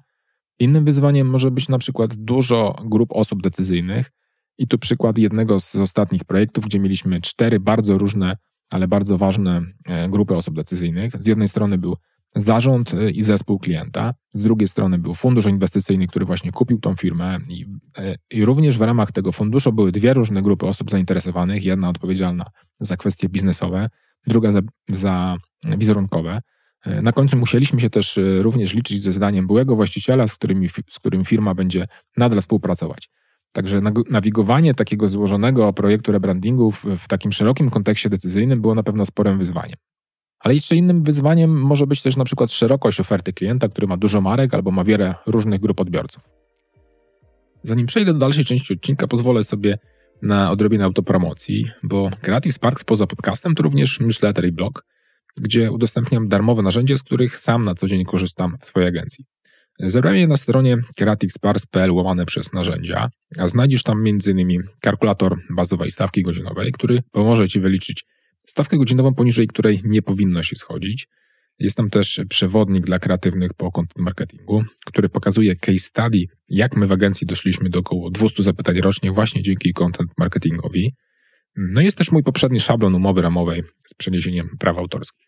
Innym 0.59 0.85
wyzwaniem 0.85 1.29
może 1.29 1.51
być 1.51 1.69
na 1.69 1.77
przykład 1.77 2.15
dużo 2.15 2.75
grup 2.85 3.09
osób 3.11 3.41
decyzyjnych. 3.41 4.11
I 4.57 4.67
tu 4.67 4.79
przykład 4.79 5.17
jednego 5.17 5.59
z 5.59 5.75
ostatnich 5.75 6.23
projektów, 6.25 6.65
gdzie 6.65 6.79
mieliśmy 6.79 7.21
cztery 7.21 7.59
bardzo 7.59 7.97
różne, 7.97 8.37
ale 8.71 8.87
bardzo 8.87 9.17
ważne 9.17 9.61
e, 9.85 10.09
grupy 10.09 10.35
osób 10.35 10.55
decyzyjnych. 10.55 11.21
Z 11.21 11.27
jednej 11.27 11.47
strony 11.47 11.77
był 11.77 11.95
zarząd 12.35 12.93
y, 12.93 13.11
i 13.11 13.23
zespół 13.23 13.59
klienta. 13.59 14.13
Z 14.33 14.43
drugiej 14.43 14.67
strony 14.67 14.99
był 14.99 15.13
fundusz 15.13 15.45
inwestycyjny, 15.45 16.07
który 16.07 16.25
właśnie 16.25 16.51
kupił 16.51 16.79
tą 16.79 16.95
firmę 16.95 17.37
i, 17.49 17.65
y, 17.99 18.15
i, 18.31 18.45
również 18.45 18.77
w 18.77 18.81
ramach 18.81 19.11
tego 19.11 19.31
funduszu 19.31 19.73
były 19.73 19.91
dwie 19.91 20.13
różne 20.13 20.41
grupy 20.41 20.65
osób 20.65 20.91
zainteresowanych. 20.91 21.65
Jedna 21.65 21.89
odpowiedzialna 21.89 22.45
za 22.79 22.97
kwestie 22.97 23.29
biznesowe, 23.29 23.89
druga 24.27 24.51
za, 24.51 24.61
za 24.89 25.37
wizerunkowe. 25.77 26.41
Y, 26.87 27.01
na 27.01 27.11
końcu 27.11 27.37
musieliśmy 27.37 27.79
się 27.79 27.89
też 27.89 28.19
również 28.39 28.73
liczyć 28.73 29.01
ze 29.01 29.13
zdaniem 29.13 29.47
byłego 29.47 29.75
właściciela, 29.75 30.27
z, 30.27 30.35
którymi, 30.35 30.69
z 30.69 30.99
którym 30.99 31.25
firma 31.25 31.53
będzie 31.55 31.87
nadal 32.17 32.41
współpracować. 32.41 33.09
Także 33.51 33.81
nawigowanie 34.09 34.73
takiego 34.73 35.09
złożonego 35.09 35.73
projektu 35.73 36.11
rebrandingu 36.11 36.71
w 36.71 37.07
takim 37.07 37.31
szerokim 37.31 37.69
kontekście 37.69 38.09
decyzyjnym 38.09 38.61
było 38.61 38.75
na 38.75 38.83
pewno 38.83 39.05
sporym 39.05 39.37
wyzwaniem. 39.37 39.77
Ale 40.43 40.53
jeszcze 40.53 40.75
innym 40.75 41.03
wyzwaniem 41.03 41.61
może 41.61 41.87
być 41.87 42.01
też 42.01 42.17
na 42.17 42.23
przykład 42.23 42.51
szerokość 42.51 42.99
oferty 42.99 43.33
klienta, 43.33 43.67
który 43.67 43.87
ma 43.87 43.97
dużo 43.97 44.21
marek 44.21 44.53
albo 44.53 44.71
ma 44.71 44.83
wiele 44.83 45.15
różnych 45.25 45.59
grup 45.59 45.81
odbiorców. 45.81 46.23
Zanim 47.63 47.85
przejdę 47.85 48.13
do 48.13 48.19
dalszej 48.19 48.45
części 48.45 48.73
odcinka, 48.73 49.07
pozwolę 49.07 49.43
sobie 49.43 49.77
na 50.21 50.51
odrobinę 50.51 50.83
autopromocji, 50.83 51.65
bo 51.83 52.09
Creative 52.21 52.55
Sparks 52.55 52.83
poza 52.83 53.07
podcastem 53.07 53.55
to 53.55 53.63
również 53.63 53.99
newsletter 53.99 54.45
i 54.45 54.51
blog, 54.51 54.85
gdzie 55.41 55.71
udostępniam 55.71 56.27
darmowe 56.27 56.61
narzędzia, 56.61 56.97
z 56.97 57.03
których 57.03 57.39
sam 57.39 57.63
na 57.63 57.75
co 57.75 57.87
dzień 57.87 58.05
korzystam 58.05 58.57
w 58.59 58.65
swojej 58.65 58.89
agencji. 58.89 59.25
Zebrałem 59.79 60.19
je 60.19 60.27
na 60.27 60.37
stronie 60.37 60.77
creativesparks.pl 60.95 61.91
łamane 61.91 62.25
przez 62.25 62.53
narzędzia, 62.53 63.09
a 63.37 63.47
znajdziesz 63.47 63.83
tam 63.83 64.07
m.in. 64.07 64.63
kalkulator 64.79 65.37
bazowej 65.49 65.91
stawki 65.91 66.23
godzinowej, 66.23 66.71
który 66.71 67.03
pomoże 67.11 67.47
Ci 67.49 67.59
wyliczyć 67.59 68.05
stawkę 68.45 68.77
godzinową, 68.77 69.13
poniżej 69.13 69.47
której 69.47 69.81
nie 69.83 70.01
powinno 70.01 70.43
się 70.43 70.55
schodzić. 70.55 71.07
Jest 71.59 71.77
tam 71.77 71.89
też 71.89 72.21
przewodnik 72.29 72.85
dla 72.85 72.99
kreatywnych 72.99 73.53
po 73.53 73.71
content 73.71 73.97
marketingu, 74.05 74.63
który 74.85 75.09
pokazuje 75.09 75.55
case 75.55 75.77
study, 75.77 76.25
jak 76.49 76.75
my 76.75 76.87
w 76.87 76.91
agencji 76.91 77.27
doszliśmy 77.27 77.69
do 77.69 77.79
około 77.79 78.11
200 78.11 78.43
zapytań 78.43 78.81
rocznie 78.81 79.11
właśnie 79.11 79.41
dzięki 79.41 79.73
content 79.73 80.11
marketingowi. 80.17 80.93
No 81.55 81.81
jest 81.81 81.97
też 81.97 82.11
mój 82.11 82.23
poprzedni 82.23 82.59
szablon 82.59 82.95
umowy 82.95 83.21
ramowej 83.21 83.63
z 83.87 83.93
przeniesieniem 83.93 84.49
praw 84.59 84.77
autorskich. 84.77 85.27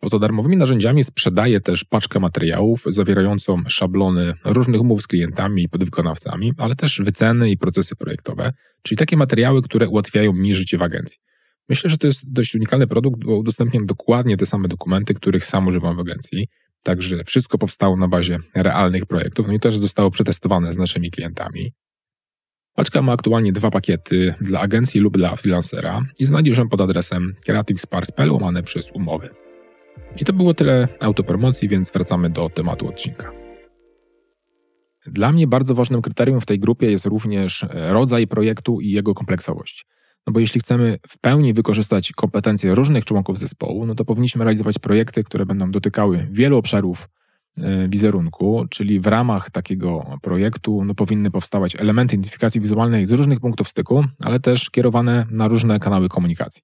Poza 0.00 0.18
darmowymi 0.18 0.56
narzędziami 0.56 1.04
sprzedaję 1.04 1.60
też 1.60 1.84
paczkę 1.84 2.20
materiałów 2.20 2.84
zawierającą 2.86 3.62
szablony 3.68 4.34
różnych 4.44 4.80
umów 4.80 5.02
z 5.02 5.06
klientami 5.06 5.62
i 5.62 5.68
podwykonawcami, 5.68 6.52
ale 6.58 6.76
też 6.76 7.00
wyceny 7.04 7.50
i 7.50 7.58
procesy 7.58 7.96
projektowe, 7.96 8.52
czyli 8.82 8.98
takie 8.98 9.16
materiały, 9.16 9.62
które 9.62 9.88
ułatwiają 9.88 10.32
mi 10.32 10.54
życie 10.54 10.78
w 10.78 10.82
agencji. 10.82 11.18
Myślę, 11.68 11.90
że 11.90 11.98
to 11.98 12.06
jest 12.06 12.32
dość 12.32 12.54
unikalny 12.54 12.86
produkt, 12.86 13.24
bo 13.24 13.36
udostępniam 13.36 13.86
dokładnie 13.86 14.36
te 14.36 14.46
same 14.46 14.68
dokumenty, 14.68 15.14
których 15.14 15.44
sam 15.44 15.66
używam 15.66 15.96
w 15.96 16.00
agencji. 16.00 16.48
Także 16.82 17.24
wszystko 17.24 17.58
powstało 17.58 17.96
na 17.96 18.08
bazie 18.08 18.38
realnych 18.54 19.06
projektów, 19.06 19.46
no 19.46 19.52
i 19.52 19.60
też 19.60 19.78
zostało 19.78 20.10
przetestowane 20.10 20.72
z 20.72 20.76
naszymi 20.76 21.10
klientami. 21.10 21.72
Paczka 22.74 23.02
ma 23.02 23.12
aktualnie 23.12 23.52
dwa 23.52 23.70
pakiety 23.70 24.34
dla 24.40 24.60
agencji 24.60 25.00
lub 25.00 25.16
dla 25.16 25.36
freelancera 25.36 26.02
i 26.18 26.26
znajdziesz 26.26 26.58
ją 26.58 26.68
pod 26.68 26.80
adresem 26.80 27.34
creativesparks.pl 27.44 28.32
łamane 28.32 28.62
przez 28.62 28.90
umowy. 28.90 29.28
I 30.16 30.24
to 30.24 30.32
było 30.32 30.54
tyle 30.54 30.88
autopromocji, 31.00 31.68
więc 31.68 31.92
wracamy 31.92 32.30
do 32.30 32.48
tematu 32.48 32.88
odcinka. 32.88 33.32
Dla 35.06 35.32
mnie 35.32 35.46
bardzo 35.46 35.74
ważnym 35.74 36.02
kryterium 36.02 36.40
w 36.40 36.46
tej 36.46 36.58
grupie 36.58 36.90
jest 36.90 37.06
również 37.06 37.66
rodzaj 37.72 38.26
projektu 38.26 38.80
i 38.80 38.90
jego 38.90 39.14
kompleksowość. 39.14 39.86
No 40.26 40.32
bo 40.32 40.40
jeśli 40.40 40.60
chcemy 40.60 40.98
w 41.08 41.18
pełni 41.18 41.54
wykorzystać 41.54 42.12
kompetencje 42.12 42.74
różnych 42.74 43.04
członków 43.04 43.38
zespołu, 43.38 43.86
no 43.86 43.94
to 43.94 44.04
powinniśmy 44.04 44.44
realizować 44.44 44.78
projekty, 44.78 45.24
które 45.24 45.46
będą 45.46 45.70
dotykały 45.70 46.28
wielu 46.30 46.58
obszarów 46.58 47.08
e, 47.60 47.88
wizerunku, 47.88 48.66
czyli 48.70 49.00
w 49.00 49.06
ramach 49.06 49.50
takiego 49.50 50.18
projektu 50.22 50.84
no, 50.84 50.94
powinny 50.94 51.30
powstawać 51.30 51.76
elementy 51.76 52.14
identyfikacji 52.14 52.60
wizualnej 52.60 53.06
z 53.06 53.12
różnych 53.12 53.40
punktów 53.40 53.68
styku, 53.68 54.04
ale 54.24 54.40
też 54.40 54.70
kierowane 54.70 55.26
na 55.30 55.48
różne 55.48 55.78
kanały 55.78 56.08
komunikacji. 56.08 56.62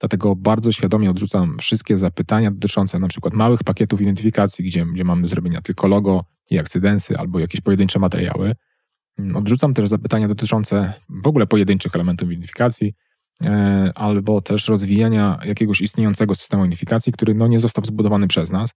Dlatego 0.00 0.36
bardzo 0.36 0.72
świadomie 0.72 1.10
odrzucam 1.10 1.56
wszystkie 1.58 1.98
zapytania 1.98 2.50
dotyczące 2.50 2.98
na 2.98 3.08
przykład 3.08 3.34
małych 3.34 3.64
pakietów 3.64 4.00
identyfikacji, 4.00 4.64
gdzie, 4.64 4.86
gdzie 4.86 5.04
mamy 5.04 5.22
do 5.22 5.28
zrobienia 5.28 5.60
tylko 5.60 5.88
logo 5.88 6.24
i 6.50 6.58
akcydensy 6.58 7.18
albo 7.18 7.38
jakieś 7.38 7.60
pojedyncze 7.60 7.98
materiały. 7.98 8.54
Odrzucam 9.34 9.74
też 9.74 9.88
zapytania 9.88 10.28
dotyczące 10.28 10.92
w 11.08 11.26
ogóle 11.26 11.46
pojedynczych 11.46 11.94
elementów 11.94 12.30
identyfikacji, 12.30 12.94
e, 13.42 13.92
albo 13.94 14.40
też 14.40 14.68
rozwijania 14.68 15.38
jakiegoś 15.44 15.80
istniejącego 15.80 16.34
systemu 16.34 16.64
identyfikacji, 16.64 17.12
który 17.12 17.34
no, 17.34 17.46
nie 17.46 17.60
został 17.60 17.84
zbudowany 17.84 18.28
przez 18.28 18.50
nas. 18.50 18.74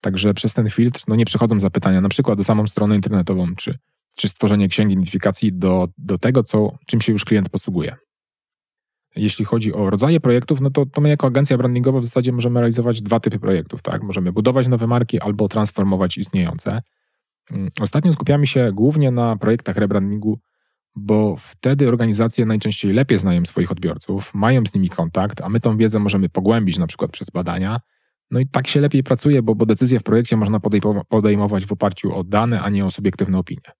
Także 0.00 0.34
przez 0.34 0.54
ten 0.54 0.70
filtr 0.70 1.02
no, 1.08 1.16
nie 1.16 1.24
przechodzą 1.24 1.60
zapytania 1.60 2.00
na 2.00 2.08
przykład 2.08 2.38
do 2.38 2.44
samą 2.44 2.66
stronę 2.66 2.96
internetową, 2.96 3.54
czy, 3.56 3.78
czy 4.16 4.28
stworzenie 4.28 4.68
księgi 4.68 4.92
identyfikacji 4.92 5.52
do, 5.52 5.88
do 5.98 6.18
tego, 6.18 6.42
co, 6.42 6.78
czym 6.86 7.00
się 7.00 7.12
już 7.12 7.24
klient 7.24 7.48
posługuje. 7.48 7.96
Jeśli 9.16 9.44
chodzi 9.44 9.74
o 9.74 9.90
rodzaje 9.90 10.20
projektów, 10.20 10.60
no 10.60 10.70
to, 10.70 10.86
to 10.86 11.00
my 11.00 11.08
jako 11.08 11.26
agencja 11.26 11.58
brandingowa 11.58 12.00
w 12.00 12.04
zasadzie 12.04 12.32
możemy 12.32 12.60
realizować 12.60 13.02
dwa 13.02 13.20
typy 13.20 13.38
projektów. 13.38 13.82
Tak? 13.82 14.02
Możemy 14.02 14.32
budować 14.32 14.68
nowe 14.68 14.86
marki 14.86 15.20
albo 15.20 15.48
transformować 15.48 16.18
istniejące. 16.18 16.82
Mm, 17.50 17.70
ostatnio 17.80 18.12
skupiamy 18.12 18.46
się 18.46 18.70
głównie 18.72 19.10
na 19.10 19.36
projektach 19.36 19.76
rebrandingu, 19.76 20.40
bo 20.96 21.36
wtedy 21.38 21.88
organizacje 21.88 22.46
najczęściej 22.46 22.92
lepiej 22.92 23.18
znają 23.18 23.44
swoich 23.44 23.72
odbiorców, 23.72 24.34
mają 24.34 24.66
z 24.66 24.74
nimi 24.74 24.88
kontakt, 24.88 25.40
a 25.40 25.48
my 25.48 25.60
tą 25.60 25.76
wiedzę 25.76 25.98
możemy 25.98 26.28
pogłębić 26.28 26.78
na 26.78 26.86
przykład 26.86 27.10
przez 27.10 27.30
badania. 27.30 27.80
No 28.30 28.40
i 28.40 28.46
tak 28.46 28.66
się 28.66 28.80
lepiej 28.80 29.02
pracuje, 29.02 29.42
bo, 29.42 29.54
bo 29.54 29.66
decyzje 29.66 30.00
w 30.00 30.02
projekcie 30.02 30.36
można 30.36 30.60
podejmować 31.08 31.66
w 31.66 31.72
oparciu 31.72 32.14
o 32.14 32.24
dane, 32.24 32.62
a 32.62 32.70
nie 32.70 32.86
o 32.86 32.90
subiektywne 32.90 33.38
opinie. 33.38 33.72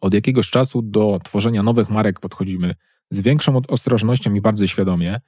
Od 0.00 0.14
jakiegoś 0.14 0.50
czasu 0.50 0.82
do 0.82 1.20
tworzenia 1.24 1.62
nowych 1.62 1.90
marek 1.90 2.20
podchodzimy 2.20 2.74
z 3.10 3.20
większą 3.20 3.60
ostrożnością 3.68 4.34
i 4.34 4.40
bardziej 4.40 4.68
świadomie. 4.68 5.20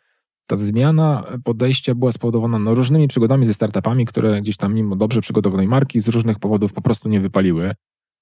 Ta 0.47 0.57
zmiana 0.57 1.25
podejścia 1.45 1.95
była 1.95 2.13
spowodowana 2.13 2.59
no, 2.59 2.75
różnymi 2.75 3.09
przygodami 3.09 3.47
ze 3.47 3.55
startupami, 3.55 4.07
które 4.07 4.41
gdzieś 4.41 4.57
tam 4.57 4.75
mimo 4.75 4.97
dobrze 4.97 5.21
przygotowanej 5.21 5.69
marki 5.69 6.01
z 6.01 6.09
różnych 6.09 6.39
powodów 6.39 6.73
po 6.73 6.83
prostu 6.83 7.09
nie 7.09 7.21
wypaliły, 7.21 7.75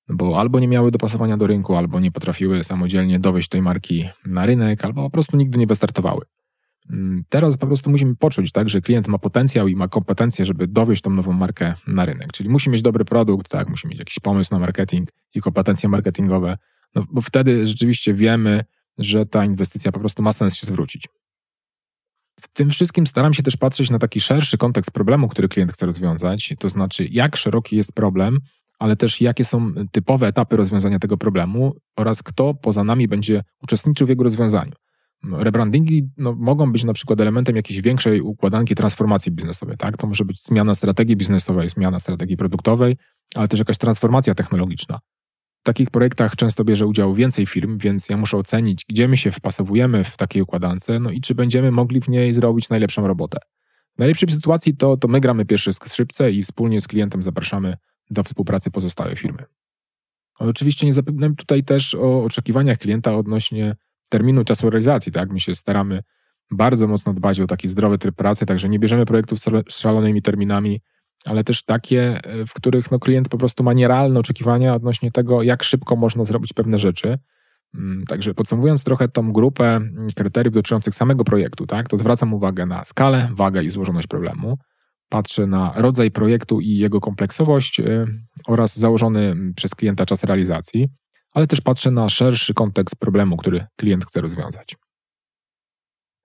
bo 0.08 0.40
albo 0.40 0.60
nie 0.60 0.68
miały 0.68 0.90
dopasowania 0.90 1.36
do 1.36 1.46
rynku, 1.46 1.74
albo 1.74 2.00
nie 2.00 2.12
potrafiły 2.12 2.64
samodzielnie 2.64 3.18
dowieść 3.18 3.48
tej 3.48 3.62
marki 3.62 4.08
na 4.26 4.46
rynek, 4.46 4.84
albo 4.84 5.02
po 5.02 5.10
prostu 5.10 5.36
nigdy 5.36 5.58
nie 5.58 5.66
wystartowały. 5.66 6.24
Mm, 6.90 7.24
teraz 7.28 7.56
po 7.56 7.66
prostu 7.66 7.90
musimy 7.90 8.16
poczuć, 8.16 8.52
tak, 8.52 8.68
że 8.68 8.80
klient 8.80 9.08
ma 9.08 9.18
potencjał 9.18 9.68
i 9.68 9.76
ma 9.76 9.88
kompetencje, 9.88 10.46
żeby 10.46 10.66
dowieść 10.68 11.02
tą 11.02 11.10
nową 11.10 11.32
markę 11.32 11.74
na 11.86 12.04
rynek. 12.04 12.32
Czyli 12.32 12.48
musi 12.48 12.70
mieć 12.70 12.82
dobry 12.82 13.04
produkt, 13.04 13.48
tak, 13.48 13.68
musi 13.68 13.88
mieć 13.88 13.98
jakiś 13.98 14.18
pomysł 14.18 14.54
na 14.54 14.58
marketing 14.58 15.08
i 15.34 15.40
kompetencje 15.40 15.88
marketingowe, 15.88 16.56
no, 16.94 17.04
bo 17.12 17.20
wtedy 17.20 17.66
rzeczywiście 17.66 18.14
wiemy, 18.14 18.64
że 18.98 19.26
ta 19.26 19.44
inwestycja 19.44 19.92
po 19.92 20.00
prostu 20.00 20.22
ma 20.22 20.32
sens 20.32 20.56
się 20.56 20.66
zwrócić. 20.66 21.08
W 22.40 22.48
tym 22.48 22.70
wszystkim 22.70 23.06
staram 23.06 23.34
się 23.34 23.42
też 23.42 23.56
patrzeć 23.56 23.90
na 23.90 23.98
taki 23.98 24.20
szerszy 24.20 24.58
kontekst 24.58 24.90
problemu, 24.90 25.28
który 25.28 25.48
klient 25.48 25.72
chce 25.72 25.86
rozwiązać, 25.86 26.54
to 26.58 26.68
znaczy 26.68 27.06
jak 27.10 27.36
szeroki 27.36 27.76
jest 27.76 27.92
problem, 27.92 28.38
ale 28.78 28.96
też 28.96 29.20
jakie 29.20 29.44
są 29.44 29.72
typowe 29.92 30.26
etapy 30.26 30.56
rozwiązania 30.56 30.98
tego 30.98 31.16
problemu 31.16 31.74
oraz 31.96 32.22
kto 32.22 32.54
poza 32.54 32.84
nami 32.84 33.08
będzie 33.08 33.42
uczestniczył 33.62 34.06
w 34.06 34.10
jego 34.10 34.24
rozwiązaniu. 34.24 34.72
Rebrandingi 35.24 36.08
no, 36.16 36.34
mogą 36.38 36.72
być 36.72 36.84
na 36.84 36.92
przykład 36.92 37.20
elementem 37.20 37.56
jakiejś 37.56 37.80
większej 37.80 38.20
układanki 38.20 38.74
transformacji 38.74 39.32
biznesowej. 39.32 39.76
Tak? 39.76 39.96
To 39.96 40.06
może 40.06 40.24
być 40.24 40.44
zmiana 40.44 40.74
strategii 40.74 41.16
biznesowej, 41.16 41.68
zmiana 41.68 42.00
strategii 42.00 42.36
produktowej, 42.36 42.96
ale 43.34 43.48
też 43.48 43.58
jakaś 43.58 43.78
transformacja 43.78 44.34
technologiczna. 44.34 44.98
W 45.60 45.62
takich 45.62 45.90
projektach 45.90 46.36
często 46.36 46.64
bierze 46.64 46.86
udział 46.86 47.14
więcej 47.14 47.46
firm, 47.46 47.78
więc 47.78 48.08
ja 48.08 48.16
muszę 48.16 48.36
ocenić, 48.36 48.84
gdzie 48.88 49.08
my 49.08 49.16
się 49.16 49.30
wpasowujemy 49.30 50.04
w 50.04 50.16
takiej 50.16 50.42
układance, 50.42 50.86
no 51.00 51.10
i 51.10 51.20
czy 51.20 51.34
będziemy 51.34 51.70
mogli 51.70 52.00
w 52.00 52.08
niej 52.08 52.32
zrobić 52.32 52.68
najlepszą 52.68 53.06
robotę. 53.06 53.38
W 53.96 53.98
najlepszej 53.98 54.30
sytuacji 54.30 54.76
to, 54.76 54.96
to 54.96 55.08
my 55.08 55.20
gramy 55.20 55.46
pierwsze 55.46 55.72
skrzypce 55.72 56.30
i 56.30 56.42
wspólnie 56.44 56.80
z 56.80 56.88
klientem 56.88 57.22
zapraszamy 57.22 57.76
do 58.10 58.22
współpracy 58.22 58.70
pozostałe 58.70 59.16
firmy. 59.16 59.44
Oczywiście 60.38 60.86
nie 60.86 60.92
zapominam 60.92 61.36
tutaj 61.36 61.64
też 61.64 61.94
o 61.94 62.24
oczekiwaniach 62.24 62.78
klienta 62.78 63.16
odnośnie 63.16 63.76
terminu 64.08 64.44
czasu 64.44 64.70
realizacji. 64.70 65.12
Tak? 65.12 65.30
My 65.30 65.40
się 65.40 65.54
staramy 65.54 66.02
bardzo 66.50 66.88
mocno 66.88 67.14
dbać 67.14 67.40
o 67.40 67.46
taki 67.46 67.68
zdrowy 67.68 67.98
tryb 67.98 68.16
pracy, 68.16 68.46
także 68.46 68.68
nie 68.68 68.78
bierzemy 68.78 69.06
projektów 69.06 69.38
z 69.38 69.48
szalonymi 69.68 70.22
terminami, 70.22 70.80
ale 71.24 71.44
też 71.44 71.62
takie, 71.62 72.20
e, 72.24 72.46
w 72.46 72.54
których 72.54 72.90
no, 72.90 72.98
klient 72.98 73.28
po 73.28 73.38
prostu 73.38 73.64
ma 73.64 73.72
nierealne 73.72 74.20
oczekiwania 74.20 74.74
odnośnie 74.74 75.10
tego, 75.10 75.42
jak 75.42 75.62
szybko 75.62 75.96
można 75.96 76.24
zrobić 76.24 76.52
pewne 76.52 76.78
rzeczy. 76.78 77.18
Mm, 77.74 78.04
także 78.04 78.34
podsumowując 78.34 78.84
trochę 78.84 79.08
tą 79.08 79.32
grupę 79.32 79.64
mm, 79.64 80.06
kryteriów 80.16 80.54
dotyczących 80.54 80.94
samego 80.94 81.24
projektu, 81.24 81.66
tak, 81.66 81.88
to 81.88 81.96
zwracam 81.96 82.34
uwagę 82.34 82.66
na 82.66 82.84
skalę, 82.84 83.28
wagę 83.32 83.62
i 83.62 83.70
złożoność 83.70 84.06
problemu. 84.06 84.58
Patrzę 85.08 85.46
na 85.46 85.72
rodzaj 85.76 86.10
projektu 86.10 86.60
i 86.60 86.68
jego 86.76 87.00
kompleksowość 87.00 87.80
y, 87.80 88.06
oraz 88.46 88.78
założony 88.78 89.20
mm, 89.20 89.54
przez 89.54 89.74
klienta 89.74 90.06
czas 90.06 90.24
realizacji, 90.24 90.88
ale 91.32 91.46
też 91.46 91.60
patrzę 91.60 91.90
na 91.90 92.08
szerszy 92.08 92.54
kontekst 92.54 92.96
problemu, 92.96 93.36
który 93.36 93.66
klient 93.76 94.04
chce 94.04 94.20
rozwiązać. 94.20 94.76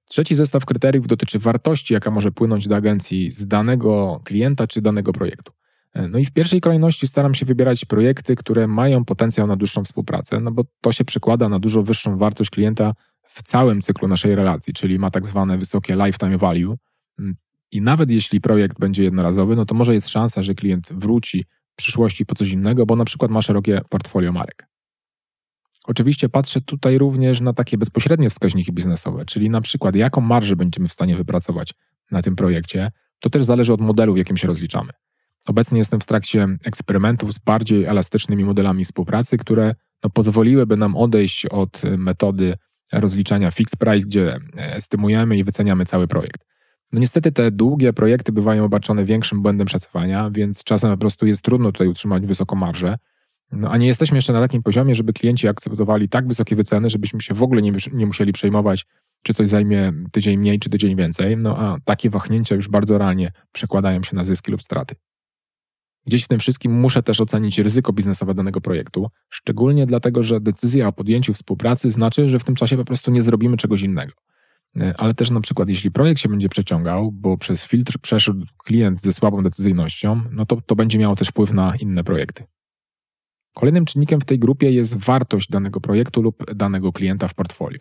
Trzeci 0.07 0.35
zestaw 0.35 0.65
kryteriów 0.65 1.07
dotyczy 1.07 1.39
wartości, 1.39 1.93
jaka 1.93 2.12
może 2.12 2.31
płynąć 2.31 2.67
do 2.67 2.75
agencji 2.75 3.31
z 3.31 3.47
danego 3.47 4.21
klienta 4.24 4.67
czy 4.67 4.81
danego 4.81 5.12
projektu. 5.12 5.53
E, 5.93 6.07
no 6.07 6.17
i 6.17 6.25
w 6.25 6.31
pierwszej 6.31 6.62
kolejności 6.62 7.07
staram 7.07 7.33
się 7.33 7.45
wybierać 7.45 7.85
projekty, 7.85 8.35
które 8.35 8.67
mają 8.67 9.05
potencjał 9.05 9.47
na 9.47 9.55
dłuższą 9.55 9.83
współpracę, 9.83 10.39
no 10.39 10.51
bo 10.51 10.63
to 10.81 10.91
się 10.91 11.05
przekłada 11.05 11.50
na 11.50 11.59
dużo 11.59 11.83
wyższą 11.83 12.17
wartość 12.17 12.50
klienta 12.50 12.93
w 13.24 13.43
całym 13.43 13.81
cyklu 13.81 14.07
naszej 14.07 14.35
relacji, 14.35 14.74
czyli 14.74 15.00
ma 15.00 15.12
tak 15.12 15.25
zwane 15.25 15.57
wysokie 15.57 15.95
lifetime 15.95 16.38
value. 16.38 16.77
Mm, 17.19 17.35
I 17.71 17.81
nawet 17.81 18.09
jeśli 18.09 18.41
projekt 18.41 18.79
będzie 18.79 19.03
jednorazowy, 19.03 19.55
no 19.55 19.65
to 19.65 19.75
może 19.75 19.93
jest 19.93 20.09
szansa, 20.09 20.43
że 20.43 20.55
klient 20.55 20.93
wróci 20.93 21.45
w 21.74 21.75
przyszłości 21.75 22.25
po 22.25 22.35
coś 22.35 22.51
innego, 22.51 22.85
bo 22.85 22.95
na 22.95 23.05
przykład 23.05 23.31
ma 23.31 23.41
szerokie 23.41 23.81
portfolio 23.89 24.31
marek. 24.31 24.75
Oczywiście 25.87 26.29
patrzę 26.29 26.61
tutaj 26.61 26.97
również 26.97 27.41
na 27.41 27.53
takie 27.53 27.77
bezpośrednie 27.77 28.29
wskaźniki 28.29 28.73
biznesowe, 28.73 29.25
czyli 29.25 29.49
na 29.49 29.61
przykład 29.61 29.95
jaką 29.95 30.21
marżę 30.21 30.55
będziemy 30.55 30.87
w 30.87 30.93
stanie 30.93 31.15
wypracować 31.15 31.73
na 32.11 32.21
tym 32.21 32.35
projekcie. 32.35 32.91
To 33.19 33.29
też 33.29 33.45
zależy 33.45 33.73
od 33.73 33.81
modelu, 33.81 34.13
w 34.13 34.17
jakim 34.17 34.37
się 34.37 34.47
rozliczamy. 34.47 34.93
Obecnie 35.47 35.77
jestem 35.77 35.99
w 35.99 36.05
trakcie 36.05 36.47
eksperymentów 36.65 37.33
z 37.33 37.39
bardziej 37.39 37.85
elastycznymi 37.85 38.45
modelami 38.45 38.85
współpracy, 38.85 39.37
które 39.37 39.75
no, 40.03 40.09
pozwoliłyby 40.09 40.77
nam 40.77 40.95
odejść 40.95 41.45
od 41.45 41.81
metody 41.97 42.57
rozliczania 42.93 43.51
fixed 43.51 43.79
price, 43.79 44.07
gdzie 44.07 44.39
estymujemy 44.55 45.37
i 45.37 45.43
wyceniamy 45.43 45.85
cały 45.85 46.07
projekt. 46.07 46.45
No 46.93 46.99
niestety 46.99 47.31
te 47.31 47.51
długie 47.51 47.93
projekty 47.93 48.31
bywają 48.31 48.65
obarczone 48.65 49.05
większym 49.05 49.41
błędem 49.41 49.67
szacowania, 49.67 50.29
więc 50.31 50.63
czasem 50.63 50.91
po 50.91 50.97
prostu 50.97 51.25
jest 51.25 51.41
trudno 51.41 51.71
tutaj 51.71 51.87
utrzymać 51.87 52.25
wysoką 52.25 52.55
marżę. 52.55 52.97
No, 53.55 53.69
a 53.69 53.77
nie 53.77 53.88
jesteśmy 53.88 54.17
jeszcze 54.17 54.33
na 54.33 54.41
takim 54.41 54.63
poziomie, 54.63 54.95
żeby 54.95 55.13
klienci 55.13 55.47
akceptowali 55.47 56.09
tak 56.09 56.27
wysokie 56.27 56.55
wyceny, 56.55 56.89
żebyśmy 56.89 57.21
się 57.21 57.33
w 57.33 57.43
ogóle 57.43 57.62
nie, 57.62 57.71
nie 57.93 58.05
musieli 58.05 58.33
przejmować, 58.33 58.85
czy 59.24 59.33
coś 59.33 59.50
zajmie 59.50 59.93
tydzień 60.12 60.38
mniej, 60.38 60.59
czy 60.59 60.69
tydzień 60.69 60.95
więcej. 60.95 61.38
No 61.38 61.57
a 61.57 61.77
takie 61.85 62.09
wahnięcia 62.09 62.55
już 62.55 62.67
bardzo 62.67 62.97
realnie 62.97 63.31
przekładają 63.51 64.03
się 64.03 64.15
na 64.15 64.24
zyski 64.24 64.51
lub 64.51 64.62
straty. 64.62 64.95
Gdzieś 66.05 66.24
w 66.24 66.27
tym 66.27 66.39
wszystkim 66.39 66.79
muszę 66.79 67.03
też 67.03 67.21
ocenić 67.21 67.59
ryzyko 67.59 67.93
biznesowe 67.93 68.33
danego 68.33 68.62
projektu, 68.62 69.09
szczególnie 69.29 69.85
dlatego, 69.85 70.24
że 70.24 70.41
decyzja 70.41 70.88
o 70.88 70.93
podjęciu 70.93 71.33
współpracy 71.33 71.91
znaczy, 71.91 72.29
że 72.29 72.39
w 72.39 72.43
tym 72.43 72.55
czasie 72.55 72.77
po 72.77 72.85
prostu 72.85 73.12
nie 73.12 73.21
zrobimy 73.21 73.57
czegoś 73.57 73.81
innego. 73.81 74.13
E, 74.79 74.93
ale 74.97 75.13
też 75.13 75.31
na 75.31 75.41
przykład, 75.41 75.69
jeśli 75.69 75.91
projekt 75.91 76.21
się 76.21 76.29
będzie 76.29 76.50
przeciągał, 76.50 77.12
bo 77.12 77.38
przez 77.38 77.63
filtr 77.63 78.00
przeszedł 78.01 78.45
klient 78.65 79.01
ze 79.01 79.13
słabą 79.13 79.43
decyzyjnością, 79.43 80.21
no 80.31 80.45
to 80.45 80.62
to 80.65 80.75
będzie 80.75 81.00
miało 81.00 81.15
też 81.15 81.27
wpływ 81.27 81.53
na 81.53 81.75
inne 81.75 82.03
projekty. 82.03 82.43
Kolejnym 83.55 83.85
czynnikiem 83.85 84.21
w 84.21 84.25
tej 84.25 84.39
grupie 84.39 84.71
jest 84.71 84.97
wartość 84.97 85.50
danego 85.50 85.81
projektu 85.81 86.21
lub 86.21 86.55
danego 86.55 86.91
klienta 86.91 87.27
w 87.27 87.33
portfolio. 87.33 87.79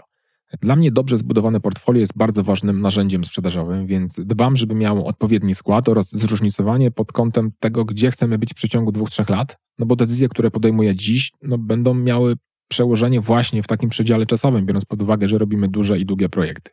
Dla 0.61 0.77
mnie 0.77 0.93
dobrze 0.93 1.19
zbudowane 1.19 1.61
portfolio 1.61 2.01
jest 2.01 2.17
bardzo 2.17 2.45
ważnym 2.45 2.81
narzędziem 2.81 3.25
sprzedażowym, 3.25 3.87
więc 3.87 4.15
dbam, 4.19 4.57
żeby 4.57 4.75
miało 4.75 5.05
odpowiedni 5.05 5.55
skład 5.55 5.89
oraz 5.89 6.13
zróżnicowanie 6.13 6.91
pod 6.91 7.13
kątem 7.13 7.53
tego, 7.61 7.85
gdzie 7.85 8.11
chcemy 8.11 8.39
być 8.39 8.51
w 8.51 8.55
przeciągu 8.55 8.93
dwóch, 8.93 9.11
trzech 9.11 9.31
lat, 9.31 9.59
no 9.79 9.87
bo 9.87 9.97
decyzje, 9.97 10.29
które 10.29 10.51
podejmuję 10.51 10.95
dziś, 10.95 11.33
no 11.43 11.59
będą 11.59 11.95
miały 11.95 12.37
przełożenie 12.69 13.21
właśnie 13.21 13.63
w 13.63 13.67
takim 13.67 13.89
przedziale 13.89 14.27
czasowym, 14.27 14.67
biorąc 14.67 14.85
pod 14.85 15.03
uwagę, 15.03 15.29
że 15.29 15.39
robimy 15.39 15.69
duże 15.69 15.99
i 15.99 16.07
długie 16.07 16.29
projekty. 16.29 16.71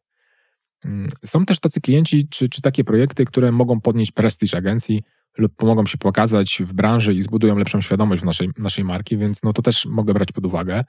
Mm, 0.86 1.10
są 1.26 1.46
też 1.46 1.60
tacy 1.60 1.82
klienci, 1.82 2.28
czy, 2.28 2.50
czy 2.50 2.62
takie 2.62 2.84
projekty, 2.84 3.26
które 3.26 3.52
mogą 3.52 3.82
podnieść 3.82 4.12
prestiż 4.12 4.54
agencji 4.54 5.04
lub 5.38 5.56
pomogą 5.56 5.86
się 5.86 5.98
pokazać 5.98 6.62
w 6.66 6.74
branży 6.74 7.14
i 7.14 7.24
zbudują 7.24 7.58
lepszą 7.58 7.82
świadomość 7.82 8.22
w 8.22 8.26
naszej, 8.26 8.50
naszej 8.58 8.84
marki, 8.84 9.18
więc 9.18 9.44
no 9.44 9.54
to 9.54 9.62
też 9.62 9.86
mogę 9.86 10.14
brać 10.14 10.32
pod 10.32 10.46
uwagę. 10.46 10.84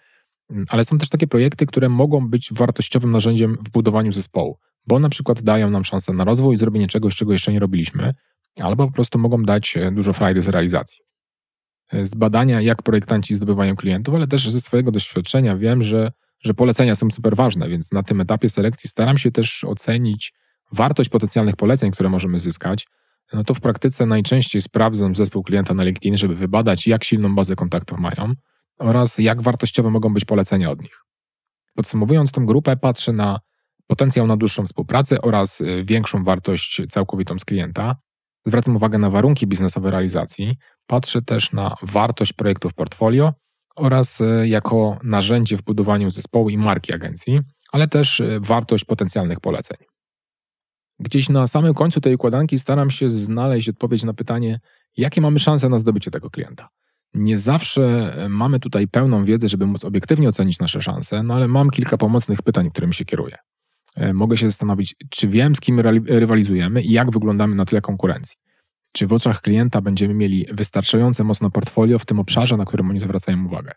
Mm, 0.50 0.64
ale 0.68 0.84
są 0.84 0.99
też 0.99 1.08
takie 1.08 1.26
projekty, 1.26 1.66
które 1.66 1.88
mogą 1.88 2.28
być 2.28 2.52
wartościowym 2.52 3.11
narzędziem 3.11 3.56
w 3.66 3.70
budowaniu 3.70 4.12
zespołu, 4.12 4.58
bo 4.87 4.99
na 4.99 5.08
przykład 5.08 5.42
dają 5.42 5.70
nam 5.70 5.84
szansę 5.84 6.12
na 6.12 6.25
rozwój 6.25 6.54
i 6.54 6.58
zrobienie 6.58 6.88
czegoś, 6.88 7.14
czego 7.14 7.32
jeszcze 7.32 7.52
nie 7.52 7.58
robiliśmy, 7.58 8.14
albo 8.61 8.87
po 8.87 8.92
prostu 8.92 9.18
mogą 9.18 9.42
dać 9.42 9.76
e, 9.76 9.92
dużo 9.92 10.12
frajdy 10.12 10.42
z 10.42 10.49
realizacji. 10.49 10.99
E, 11.92 12.06
z 12.06 12.14
badania, 12.14 12.61
jak 12.61 12.82
projektanci 12.82 13.34
zdobywają 13.34 13.76
klientów, 13.76 14.14
ale 14.14 14.26
też 14.26 14.50
ze 14.50 14.61
swojego 14.61 14.92
doświadczenia 14.92 15.56
wiem, 15.56 15.82
że 15.82 16.12
że 16.44 16.54
polecenia 16.54 16.94
są 16.94 17.11
super 17.11 17.37
ważne, 17.37 17.68
więc 17.68 17.92
na 17.92 18.02
tym 18.02 18.20
etapie 18.20 18.50
selekcji 18.50 18.90
staram 18.90 19.18
się 19.18 19.30
też 19.30 19.64
ocenić 19.64 20.32
wartość 20.72 21.11
potencjalnych 21.11 21.56
poleceń, 21.56 21.90
które 21.90 22.08
możemy 22.08 22.38
zyskać. 22.38 22.87
No 23.33 23.45
to 23.45 23.55
w 23.55 23.61
praktyce 23.61 24.07
najczęściej 24.07 24.62
sprawdzam 24.62 25.17
zespół 25.17 25.43
klienta 25.43 25.75
na 25.75 25.85
LinkedIn, 25.85 26.17
żeby 26.17 26.35
wybadać, 26.35 26.87
jak 26.87 27.05
silną 27.05 27.35
bazę 27.35 27.57
kontaktów 27.57 27.99
mają 27.99 28.35
oraz 28.79 29.19
jak 29.19 29.43
wartościowe 29.43 29.91
mogą 29.91 30.15
być 30.15 30.25
polecenia 30.25 30.71
od 30.71 30.83
nich. 30.83 31.01
Podsumowując 31.75 32.33
tą 32.33 32.47
grupę, 32.47 32.77
patrzę 32.77 33.12
na 33.12 33.41
potencjał 33.87 34.27
na 34.27 34.37
dłuższą 34.37 34.66
współpracę 34.66 35.21
oraz 35.21 35.61
y, 35.61 35.85
większą 35.85 36.25
wartość 36.25 36.83
całkowitą 36.88 37.38
z 37.38 37.45
klienta. 37.45 37.97
Zwracam 38.47 38.77
uwagę 38.77 38.99
na 38.99 39.11
warunki 39.11 39.47
biznesowe 39.47 39.90
realizacji. 39.90 40.57
Patrzę 40.87 41.23
też 41.23 41.53
na 41.53 41.75
wartość 41.83 42.33
projektów 42.33 42.75
portfolio 42.75 43.33
oraz 43.77 44.21
e, 44.21 44.49
jako 44.49 44.99
narzędzie 45.03 45.57
w 45.57 45.62
budowaniu 45.62 46.11
zespołu 46.11 46.51
i 46.51 46.59
marki 46.59 46.92
agencji, 46.92 47.40
ale 47.73 47.88
też 47.88 48.21
e, 48.21 48.40
wartość 48.40 48.85
potencjalnych 48.85 49.40
poleceń. 49.40 49.91
Gdzieś 51.00 51.28
na 51.28 51.46
samym 51.46 51.74
końcu 51.74 52.00
tej 52.00 52.14
układanki 52.14 52.59
staram 52.59 52.90
się 52.90 53.11
znaleźć 53.11 53.68
odpowiedź 53.68 54.05
na 54.05 54.14
pytanie, 54.14 54.61
jakie 54.96 55.20
mamy 55.20 55.38
szanse 55.38 55.68
na 55.68 55.78
zdobycie 55.78 56.11
tego 56.11 56.31
klienta. 56.31 56.68
Nie 57.14 57.38
zawsze 57.38 58.14
e, 58.24 58.28
mamy 58.28 58.61
tutaj 58.61 58.88
pełną 58.88 59.24
wiedzę, 59.24 59.48
żeby 59.48 59.66
móc 59.66 59.85
obiektywnie 59.85 60.28
ocenić 60.28 60.59
nasze 60.59 60.83
szanse, 60.83 61.22
no 61.22 61.35
ale 61.35 61.48
mam 61.48 61.70
kilka 61.70 61.96
pomocnych 61.96 62.42
pytań, 62.42 62.70
którymi 62.70 62.94
się 62.94 63.05
kieruję. 63.05 63.37
Mogę 64.14 64.37
się 64.37 64.46
zastanowić, 64.46 64.96
czy 65.11 65.28
wiem, 65.28 65.55
z 65.55 65.61
kim 65.61 65.81
rywalizujemy 66.07 66.83
i 66.83 66.92
jak 66.92 67.11
wyglądamy 67.11 67.55
na 67.55 67.64
tle 67.64 67.81
konkurencji. 67.81 68.37
Czy 68.92 69.07
w 69.07 69.12
oczach 69.12 69.40
klienta 69.40 69.81
będziemy 69.81 70.14
mieli 70.14 70.46
wystarczające 70.52 71.24
mocno 71.24 71.50
portfolio 71.50 71.98
w 71.98 72.07
tym 72.07 72.20
obszarze, 72.20 72.57
na 72.57 72.64
którym 72.64 72.90
oni 72.90 73.00
zwracają 73.00 73.46
uwagę? 73.46 73.72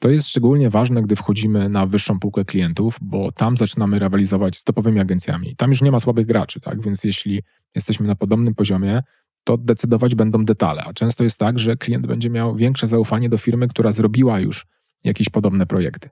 To 0.00 0.08
jest 0.10 0.28
szczególnie 0.28 0.70
ważne, 0.70 1.02
gdy 1.02 1.16
wchodzimy 1.16 1.68
na 1.68 1.86
wyższą 1.86 2.20
półkę 2.20 2.44
klientów, 2.44 2.98
bo 3.00 3.32
tam 3.32 3.56
zaczynamy 3.56 3.98
rywalizować 3.98 4.58
z 4.58 4.64
topowymi 4.64 5.00
agencjami. 5.00 5.56
Tam 5.56 5.70
już 5.70 5.82
nie 5.82 5.92
ma 5.92 6.00
słabych 6.00 6.26
graczy, 6.26 6.60
tak? 6.60 6.82
Więc 6.82 7.04
jeśli 7.04 7.42
jesteśmy 7.74 8.06
na 8.06 8.16
podobnym 8.16 8.54
poziomie, 8.54 9.02
to 9.44 9.56
decydować 9.58 10.14
będą 10.14 10.44
detale. 10.44 10.84
A 10.84 10.92
często 10.92 11.24
jest 11.24 11.38
tak, 11.38 11.58
że 11.58 11.76
klient 11.76 12.06
będzie 12.06 12.30
miał 12.30 12.56
większe 12.56 12.88
zaufanie 12.88 13.28
do 13.28 13.38
firmy, 13.38 13.68
która 13.68 13.92
zrobiła 13.92 14.40
już 14.40 14.66
jakieś 15.04 15.28
podobne 15.28 15.66
projekty. 15.66 16.10